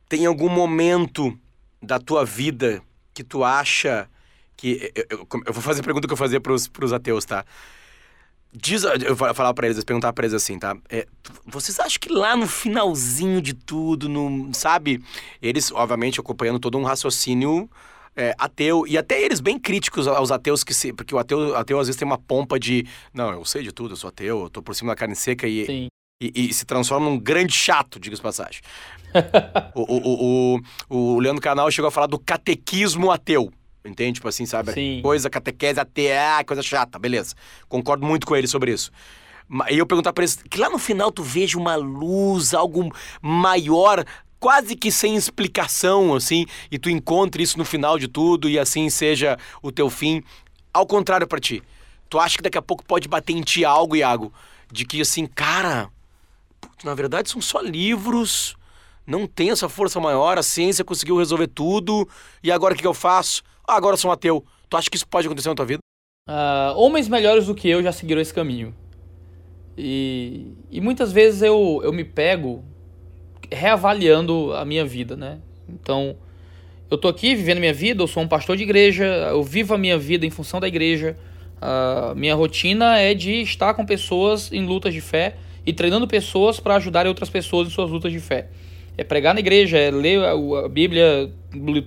[0.08, 1.38] tem algum momento
[1.82, 2.82] da tua vida
[3.16, 4.08] que tu acha
[4.56, 4.92] que.
[4.94, 7.44] Eu, eu, eu vou fazer a pergunta que eu fazia pros, pros ateus, tá?
[8.52, 10.76] Diz, eu vou falar para eles, perguntar para eles assim, tá?
[10.88, 11.06] É,
[11.46, 15.02] vocês acham que lá no finalzinho de tudo, no, sabe?
[15.42, 17.68] Eles, obviamente, acompanhando todo um raciocínio
[18.14, 20.92] é, ateu, e até eles bem críticos aos ateus que se.
[20.92, 22.86] Porque o ateu, ateu às vezes tem uma pompa de.
[23.12, 25.46] Não, eu sei de tudo, eu sou ateu, eu tô por cima da carne seca
[25.46, 25.90] e,
[26.22, 28.62] e, e, se transforma num grande chato, diga-se passagem.
[29.74, 30.60] o, o,
[30.90, 33.52] o, o Leandro Canal chegou a falar do catequismo ateu.
[33.84, 34.14] Entende?
[34.14, 34.72] Tipo assim, sabe?
[34.72, 35.00] Sim.
[35.02, 37.34] Coisa, catequese, até, ah, coisa chata, beleza.
[37.68, 38.90] Concordo muito com ele sobre isso.
[39.70, 42.92] E eu perguntar pra eles, que lá no final tu veja uma luz, algo
[43.22, 44.04] maior,
[44.40, 48.90] quase que sem explicação, assim, e tu encontre isso no final de tudo e assim
[48.90, 50.22] seja o teu fim.
[50.74, 51.62] Ao contrário para ti.
[52.08, 54.32] Tu acha que daqui a pouco pode bater em ti algo, Iago,
[54.70, 55.88] de que assim, cara,
[56.84, 58.56] na verdade são só livros,
[59.06, 62.08] não tem essa força maior, a ciência conseguiu resolver tudo,
[62.42, 63.42] e agora o que eu faço?
[63.66, 64.44] Ah, agora eu sou um ateu.
[64.68, 65.78] Tu acha que isso pode acontecer na tua vida?
[66.28, 68.74] Uh, homens melhores do que eu já seguiram esse caminho.
[69.78, 72.64] E, e muitas vezes eu, eu me pego
[73.52, 75.38] reavaliando a minha vida, né?
[75.68, 76.16] Então,
[76.90, 79.78] eu tô aqui vivendo minha vida, eu sou um pastor de igreja, eu vivo a
[79.78, 81.16] minha vida em função da igreja.
[81.60, 86.58] A minha rotina é de estar com pessoas em lutas de fé e treinando pessoas
[86.58, 88.48] para ajudar outras pessoas em suas lutas de fé
[88.98, 91.30] é pregar na igreja, é ler a, Bíblia,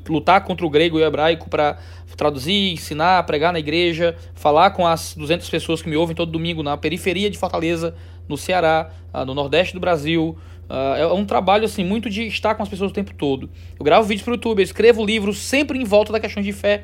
[0.07, 1.77] lutar contra o grego e o hebraico para
[2.15, 6.61] traduzir, ensinar, pregar na igreja, falar com as 200 pessoas que me ouvem todo domingo
[6.61, 7.95] na periferia de Fortaleza,
[8.27, 10.37] no Ceará, ah, no Nordeste do Brasil.
[10.69, 13.49] Ah, é um trabalho assim muito de estar com as pessoas o tempo todo.
[13.77, 16.53] Eu gravo vídeos para o YouTube, eu escrevo livros sempre em volta da questão de
[16.53, 16.83] fé.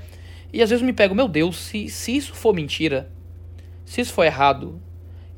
[0.52, 3.12] E às vezes eu me pego, meu Deus, se, se isso for mentira,
[3.84, 4.82] se isso for errado,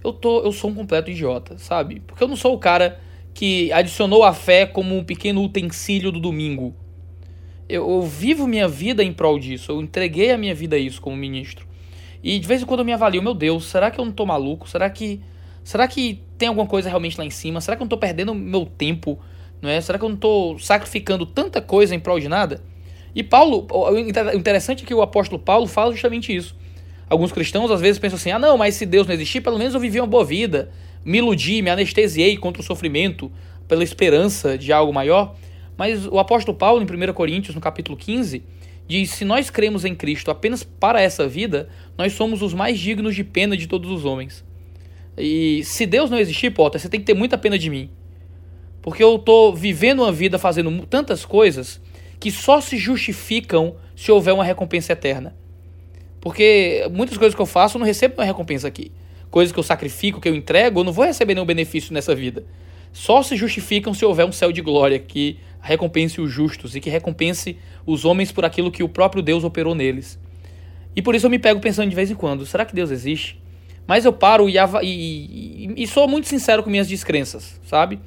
[0.03, 2.01] eu, tô, eu sou um completo idiota, sabe?
[2.05, 2.99] Porque eu não sou o cara
[3.37, 6.73] que adicionou a fé como um pequeno utensílio do domingo.
[7.69, 10.99] Eu, eu, vivo minha vida em prol disso, eu entreguei a minha vida a isso
[10.99, 11.67] como ministro.
[12.23, 14.25] E de vez em quando eu me avalio, meu Deus, será que eu não tô
[14.25, 14.67] maluco?
[14.67, 15.21] Será que
[15.63, 17.61] será que tem alguma coisa realmente lá em cima?
[17.61, 19.19] Será que eu não tô perdendo meu tempo,
[19.61, 19.79] não é?
[19.81, 22.63] Será que eu não tô sacrificando tanta coisa em prol de nada?
[23.13, 23.99] E Paulo, o
[24.35, 26.55] interessante é que o apóstolo Paulo fala justamente isso.
[27.07, 29.75] Alguns cristãos às vezes pensam assim: "Ah, não, mas se Deus não existir, pelo menos
[29.75, 30.71] eu vivi uma boa vida
[31.07, 33.31] me iludi, me anestesiei contra o sofrimento
[33.65, 35.35] pela esperança de algo maior.
[35.77, 38.43] Mas o apóstolo Paulo, em 1 Coríntios, no capítulo 15,
[38.85, 43.15] diz: Se nós cremos em Cristo apenas para essa vida, nós somos os mais dignos
[43.15, 44.43] de pena de todos os homens.
[45.17, 47.89] E se Deus não existir, Potter, você tem que ter muita pena de mim.
[48.81, 51.79] Porque eu estou vivendo uma vida fazendo tantas coisas
[52.19, 55.33] que só se justificam se houver uma recompensa eterna.
[56.19, 58.91] Porque muitas coisas que eu faço eu não recebo uma recompensa aqui
[59.37, 62.43] coisas que eu sacrifico, que eu entrego, eu não vou receber nenhum benefício nessa vida.
[62.91, 66.89] Só se justificam se houver um céu de glória que recompense os justos e que
[66.89, 70.19] recompense os homens por aquilo que o próprio Deus operou neles.
[70.95, 73.39] E por isso eu me pego pensando de vez em quando: será que Deus existe?
[73.85, 77.99] Mas eu paro e, e, e, e sou muito sincero com minhas descrenças, sabe?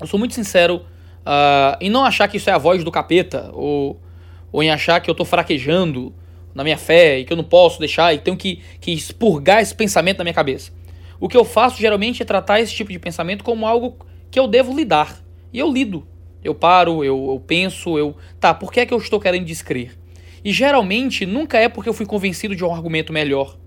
[0.00, 0.76] Eu sou muito sincero
[1.18, 4.00] uh, em não achar que isso é a voz do capeta, ou,
[4.50, 6.14] ou em achar que eu estou fraquejando,
[6.54, 9.74] na minha fé e que eu não posso deixar e tenho que, que expurgar esse
[9.74, 10.72] pensamento na minha cabeça.
[11.18, 13.98] O que eu faço geralmente é tratar esse tipo de pensamento como algo
[14.30, 15.22] que eu devo lidar.
[15.52, 16.06] E eu lido.
[16.42, 18.16] Eu paro, eu, eu penso, eu.
[18.38, 19.98] Tá, por que é que eu estou querendo descrer?
[20.42, 23.58] E geralmente nunca é porque eu fui convencido de um argumento melhor.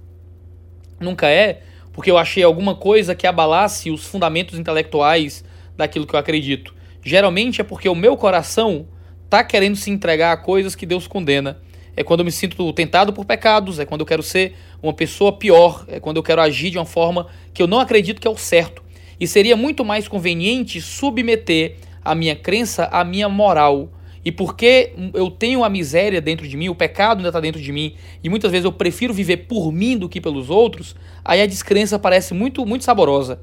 [0.99, 1.61] Nunca é
[1.91, 5.45] porque eu achei alguma coisa que abalasse os fundamentos intelectuais
[5.77, 6.73] daquilo que eu acredito.
[7.03, 8.87] Geralmente é porque o meu coração
[9.29, 11.61] tá querendo se entregar a coisas que Deus condena
[11.95, 15.31] é quando eu me sinto tentado por pecados, é quando eu quero ser uma pessoa
[15.31, 18.31] pior, é quando eu quero agir de uma forma que eu não acredito que é
[18.31, 18.81] o certo.
[19.19, 23.89] E seria muito mais conveniente submeter a minha crença à minha moral.
[24.25, 27.71] E porque eu tenho a miséria dentro de mim, o pecado ainda está dentro de
[27.71, 31.45] mim, e muitas vezes eu prefiro viver por mim do que pelos outros, aí a
[31.45, 33.41] descrença parece muito, muito saborosa.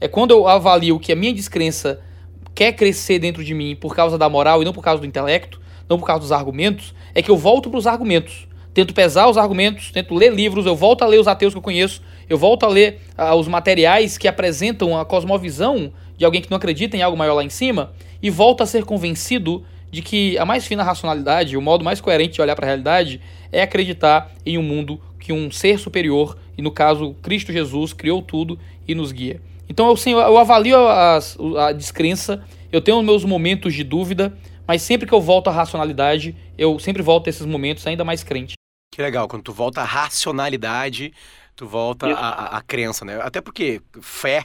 [0.00, 2.00] É quando eu avalio que a minha descrença
[2.54, 5.60] quer crescer dentro de mim por causa da moral e não por causa do intelecto,
[5.90, 8.46] não por causa dos argumentos, é que eu volto para os argumentos.
[8.72, 11.62] Tento pesar os argumentos, tento ler livros, eu volto a ler os ateus que eu
[11.62, 16.48] conheço, eu volto a ler uh, os materiais que apresentam a cosmovisão de alguém que
[16.48, 20.38] não acredita em algo maior lá em cima, e volto a ser convencido de que
[20.38, 23.20] a mais fina racionalidade, o modo mais coerente de olhar para a realidade,
[23.50, 28.22] é acreditar em um mundo que um ser superior, e no caso Cristo Jesus, criou
[28.22, 29.40] tudo e nos guia.
[29.68, 31.18] Então eu, sim, eu avalio a,
[31.58, 34.32] a descrença, eu tenho meus momentos de dúvida,
[34.70, 38.22] mas sempre que eu volto à racionalidade, eu sempre volto a esses momentos ainda mais
[38.22, 38.54] crente.
[38.94, 41.12] Que legal, quando tu volta à racionalidade,
[41.56, 43.18] tu volta à, à crença, né?
[43.20, 44.44] Até porque fé,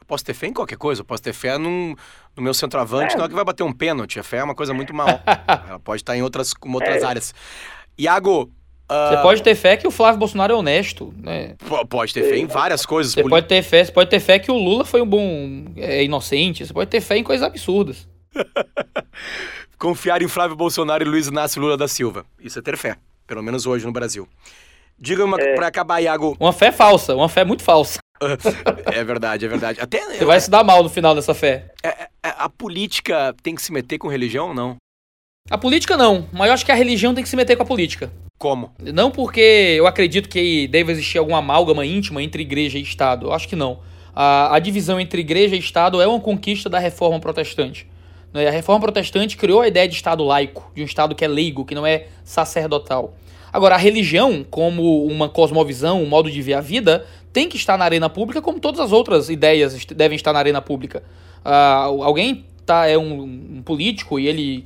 [0.00, 1.94] eu posso ter fé em qualquer coisa, eu posso ter fé num,
[2.36, 3.16] no meu centroavante, é.
[3.16, 5.06] não é que vai bater um pênalti, a fé é uma coisa muito mal.
[5.68, 7.06] Ela pode estar em outras, em outras é.
[7.06, 7.32] áreas.
[7.96, 8.50] Iago,
[8.88, 9.22] você uh...
[9.22, 11.54] pode ter fé que o Flávio Bolsonaro é honesto, né?
[11.58, 13.14] P pode ter fé em várias coisas.
[13.14, 16.02] Você pode ter fé, você pode ter fé que o Lula foi um bom é,
[16.02, 16.66] inocente.
[16.66, 18.08] Você pode ter fé em coisas absurdas.
[19.80, 22.26] Confiar em Flávio Bolsonaro e Luiz Inácio Lula da Silva.
[22.38, 24.28] Isso é ter fé, pelo menos hoje no Brasil.
[24.98, 25.54] Diga uma é.
[25.54, 26.36] pra acabar, Iago.
[26.38, 27.98] Uma fé falsa, uma fé muito falsa.
[28.92, 29.80] é verdade, é verdade.
[29.80, 31.72] Até, Você vai se dar mal no final dessa fé.
[31.82, 34.76] É, é, a política tem que se meter com religião ou não?
[35.50, 37.66] A política não, mas eu acho que a religião tem que se meter com a
[37.66, 38.12] política.
[38.38, 38.74] Como?
[38.78, 39.40] Não porque
[39.78, 43.28] eu acredito que deve existir alguma amálgama íntima entre igreja e Estado.
[43.28, 43.80] Eu acho que não.
[44.14, 47.88] A, a divisão entre igreja e Estado é uma conquista da reforma protestante.
[48.32, 48.46] Né?
[48.46, 51.64] A reforma protestante criou a ideia de Estado laico, de um Estado que é leigo,
[51.64, 53.14] que não é sacerdotal.
[53.52, 57.76] Agora, a religião, como uma cosmovisão, um modo de ver a vida, tem que estar
[57.76, 61.02] na arena pública, como todas as outras ideias devem estar na arena pública.
[61.44, 64.64] Uh, alguém tá, é um, um, político e ele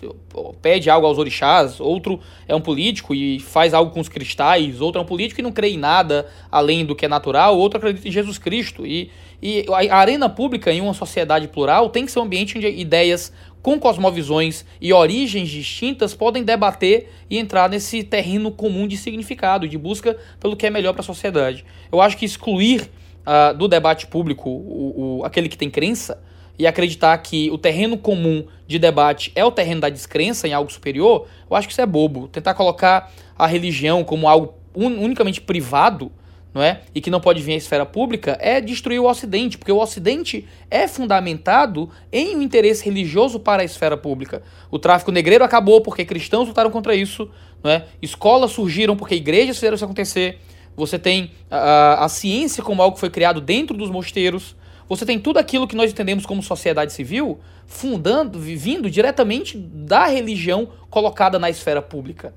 [0.60, 5.00] pede algo aos orixás, outro é um político e faz algo com os cristais, outro
[5.00, 8.06] é um político e não crê em nada além do que é natural, outro acredita
[8.06, 8.86] em Jesus Cristo.
[8.86, 9.10] E,
[9.42, 13.32] e a arena pública em uma sociedade plural tem que ser um ambiente onde ideias
[13.62, 19.78] com cosmovisões e origens distintas podem debater e entrar nesse terreno comum de significado, de
[19.78, 21.64] busca pelo que é melhor para a sociedade.
[21.90, 22.90] Eu acho que excluir
[23.26, 26.22] uh, do debate público o, o, aquele que tem crença
[26.58, 30.72] e acreditar que o terreno comum de debate é o terreno da descrença em algo
[30.72, 32.28] superior, eu acho que isso é bobo.
[32.28, 36.10] Tentar colocar a religião como algo un unicamente privado
[36.54, 36.82] não é?
[36.94, 40.46] E que não pode vir à esfera pública, é destruir o Ocidente, porque o Ocidente
[40.70, 44.40] é fundamentado em um interesse religioso para a esfera pública.
[44.70, 47.28] O tráfico negreiro acabou porque cristãos lutaram contra isso,
[47.62, 47.86] não é?
[48.00, 50.38] Escolas surgiram porque igrejas fizeram isso acontecer.
[50.76, 54.54] Você tem a, a ciência como algo que foi criado dentro dos mosteiros.
[54.88, 60.68] Você tem tudo aquilo que nós entendemos como sociedade civil fundando, vindo diretamente da religião
[60.90, 62.34] colocada na esfera pública.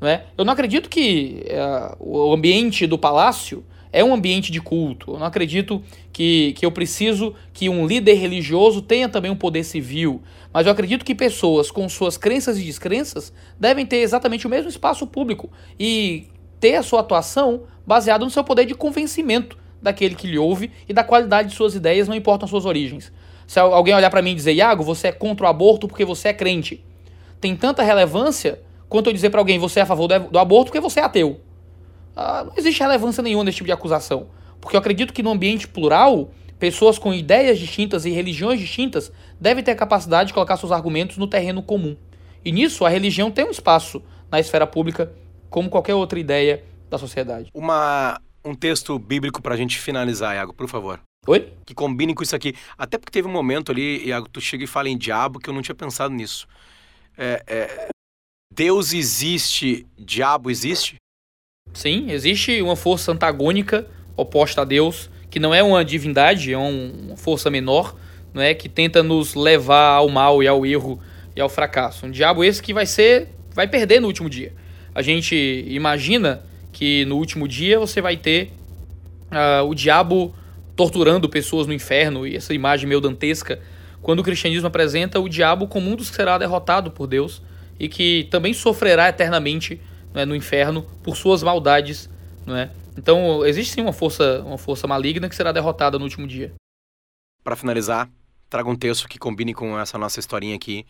[0.00, 0.26] Não é?
[0.36, 5.12] Eu não acredito que uh, o ambiente do palácio é um ambiente de culto.
[5.12, 5.82] Eu não acredito
[6.12, 10.22] que, que eu preciso que um líder religioso tenha também um poder civil.
[10.52, 14.68] Mas eu acredito que pessoas com suas crenças e descrenças devem ter exatamente o mesmo
[14.68, 16.28] espaço público e
[16.60, 20.92] ter a sua atuação baseada no seu poder de convencimento daquele que lhe ouve e
[20.92, 23.12] da qualidade de suas ideias, não importam as suas origens.
[23.46, 26.28] Se alguém olhar para mim e dizer, Iago, você é contra o aborto porque você
[26.28, 26.84] é crente,
[27.40, 30.80] tem tanta relevância quanto eu dizer para alguém você é a favor do aborto porque
[30.80, 31.40] você é ateu.
[32.16, 34.26] Ah, não existe relevância nenhuma nesse tipo de acusação.
[34.60, 39.62] Porque eu acredito que no ambiente plural, pessoas com ideias distintas e religiões distintas devem
[39.62, 41.96] ter a capacidade de colocar seus argumentos no terreno comum.
[42.44, 45.12] E nisso, a religião tem um espaço na esfera pública,
[45.48, 47.50] como qualquer outra ideia da sociedade.
[47.54, 51.00] Uma, um texto bíblico para a gente finalizar, Iago, por favor.
[51.26, 51.52] Oi?
[51.66, 52.54] Que combine com isso aqui.
[52.76, 55.54] Até porque teve um momento ali, Iago, tu chega e fala em diabo que eu
[55.54, 56.48] não tinha pensado nisso.
[57.16, 57.88] É, é,
[58.52, 60.96] Deus existe, diabo existe?
[61.74, 63.86] Sim, existe uma força antagônica
[64.16, 67.94] oposta a Deus, que não é uma divindade, é uma força menor,
[68.32, 71.00] não é que tenta nos levar ao mal e ao erro
[71.36, 72.06] e ao fracasso.
[72.06, 74.52] Um diabo esse que vai ser, vai perder no último dia.
[74.94, 76.42] A gente imagina
[76.72, 78.52] que no último dia você vai ter
[79.30, 80.34] uh, o diabo
[80.76, 83.60] torturando pessoas no inferno e essa imagem meio dantesca,
[84.00, 87.42] quando o cristianismo apresenta o diabo como um dos que será derrotado por Deus
[87.78, 89.80] e que também sofrerá eternamente
[90.14, 92.08] é, no inferno por suas maldades,
[92.46, 92.70] é?
[92.96, 96.52] Então existe sim uma força, uma força maligna que será derrotada no último dia.
[97.44, 98.10] Para finalizar,
[98.50, 100.84] traga um texto que combine com essa nossa historinha aqui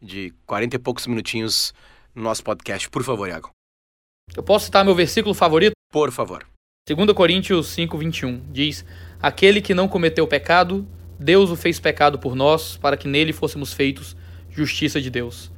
[0.00, 1.72] de 40 e poucos minutinhos
[2.14, 3.50] no nosso podcast, por favor, Iago.
[4.36, 5.74] Eu posso citar meu versículo favorito?
[5.92, 6.44] Por favor.
[6.88, 8.84] 2 Coríntios 5, 21 diz:
[9.22, 10.86] Aquele que não cometeu pecado,
[11.20, 14.16] Deus o fez pecado por nós, para que nele fôssemos feitos
[14.50, 15.52] justiça de Deus.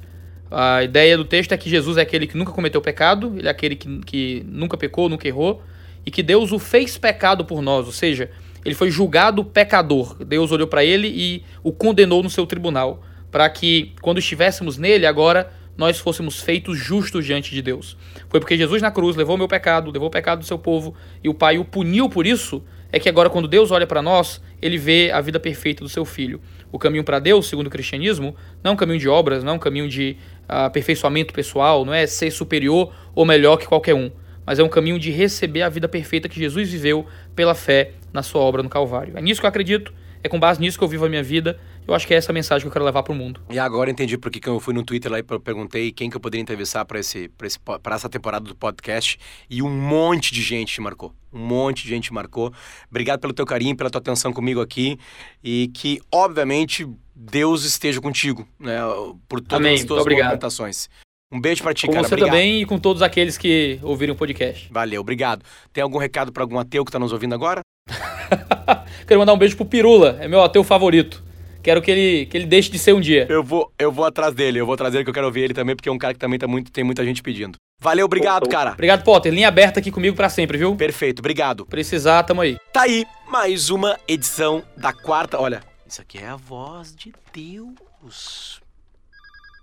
[0.51, 3.51] A ideia do texto é que Jesus é aquele que nunca cometeu pecado, ele é
[3.51, 5.63] aquele que, que nunca pecou, nunca errou,
[6.05, 8.29] e que Deus o fez pecado por nós, ou seja,
[8.63, 10.23] ele foi julgado pecador.
[10.23, 15.05] Deus olhou para ele e o condenou no seu tribunal, para que quando estivéssemos nele
[15.07, 17.95] agora, nós fôssemos feitos justos diante de Deus.
[18.27, 20.95] Foi porque Jesus na cruz levou o meu pecado, levou o pecado do seu povo,
[21.23, 24.41] e o Pai o puniu por isso, é que agora quando Deus olha para nós,
[24.61, 26.41] ele vê a vida perfeita do seu filho.
[26.71, 29.55] O caminho para Deus, segundo o cristianismo, não é um caminho de obras, não é
[29.55, 30.17] um caminho de
[30.47, 34.09] aperfeiçoamento pessoal, não é ser superior ou melhor que qualquer um,
[34.45, 37.05] mas é um caminho de receber a vida perfeita que Jesus viveu
[37.35, 39.17] pela fé na sua obra no Calvário.
[39.17, 41.59] É nisso que eu acredito, é com base nisso que eu vivo a minha vida.
[41.87, 43.39] Eu acho que é essa mensagem que eu quero levar para o mundo.
[43.49, 46.19] E agora entendi por que eu fui no Twitter lá e perguntei quem que eu
[46.19, 47.57] poderia entrevistar para esse, esse,
[47.89, 49.17] essa temporada do podcast.
[49.49, 51.13] E um monte de gente te marcou.
[51.31, 52.51] Um monte de gente marcou.
[52.89, 54.99] Obrigado pelo teu carinho, pela tua atenção comigo aqui.
[55.41, 56.85] E que, obviamente,
[57.15, 58.79] Deus esteja contigo, né?
[59.29, 59.75] Por todas Amém.
[59.75, 60.89] as tuas movimentações.
[61.31, 62.03] Um beijo para ti, com cara.
[62.03, 62.35] Com você obrigado.
[62.35, 64.67] também e com todos aqueles que ouviram o podcast.
[64.71, 65.43] Valeu, obrigado.
[65.71, 67.61] Tem algum recado para algum ateu que está nos ouvindo agora?
[69.07, 71.26] Quero mandar um beijo pro Pirula, é meu ateu favorito
[71.67, 73.25] quero que ele, que ele deixe de ser um dia.
[73.29, 75.53] Eu vou, eu vou atrás dele, eu vou atrás dele que eu quero ouvir ele
[75.53, 77.57] também, porque é um cara que também tá muito, tem muita gente pedindo.
[77.81, 78.71] Valeu, obrigado, cara.
[78.71, 79.33] Obrigado, Potter.
[79.33, 80.73] Linha aberta aqui comigo pra sempre, viu?
[80.77, 81.65] Perfeito, obrigado.
[81.65, 82.57] Precisar, tamo aí.
[82.71, 85.37] Tá aí, mais uma edição da quarta.
[85.41, 88.61] Olha, isso aqui é a voz de Deus.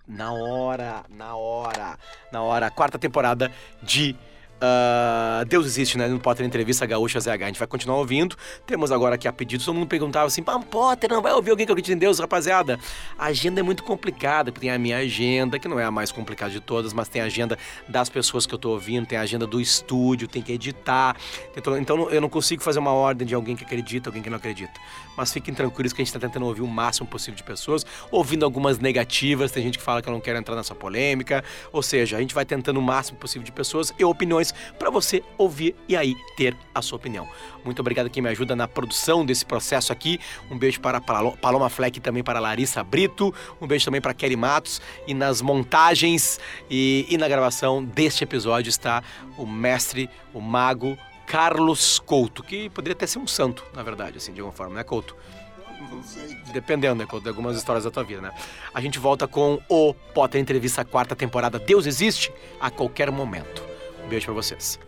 [0.06, 1.98] Na hora, na hora,
[2.30, 2.70] na hora.
[2.70, 3.50] Quarta temporada
[3.82, 4.14] de
[4.54, 6.08] Uh, Deus existe, né?
[6.08, 7.28] No Potter Entrevista Gaúcha ZH.
[7.28, 8.36] A gente vai continuar ouvindo.
[8.66, 9.64] Temos agora aqui a pedido.
[9.64, 12.78] Todo mundo perguntava assim: Pam Potter, não vai ouvir alguém que acredita em Deus, rapaziada?
[13.18, 14.50] A agenda é muito complicada.
[14.52, 17.24] Tem a minha agenda, que não é a mais complicada de todas, mas tem a
[17.24, 21.16] agenda das pessoas que eu tô ouvindo, tem a agenda do estúdio, tem que editar.
[21.56, 24.72] Então eu não consigo fazer uma ordem de alguém que acredita, alguém que não acredita.
[25.16, 28.44] Mas fiquem tranquilos que a gente está tentando ouvir o máximo possível de pessoas, ouvindo
[28.44, 29.52] algumas negativas.
[29.52, 31.44] Tem gente que fala que eu não quero entrar nessa polêmica.
[31.72, 35.22] Ou seja, a gente vai tentando o máximo possível de pessoas e opiniões para você
[35.38, 37.28] ouvir e aí ter a sua opinião.
[37.64, 40.18] Muito obrigado quem me ajuda na produção desse processo aqui.
[40.50, 43.34] Um beijo para Paloma Fleck e também para Larissa Brito.
[43.60, 44.80] Um beijo também para Kelly Matos.
[45.06, 46.38] E nas montagens
[46.70, 49.02] e, e na gravação deste episódio está
[49.36, 50.96] o mestre, o mago
[51.26, 54.84] Carlos Couto, que poderia até ser um santo, na verdade, assim, de alguma forma, né,
[54.84, 55.16] Couto?
[56.52, 58.32] Dependendo, né, de algumas histórias da tua vida, né?
[58.72, 63.62] A gente volta com o Potter Entrevista quarta temporada Deus Existe a qualquer momento.
[64.04, 64.78] Um beijo pra vocês.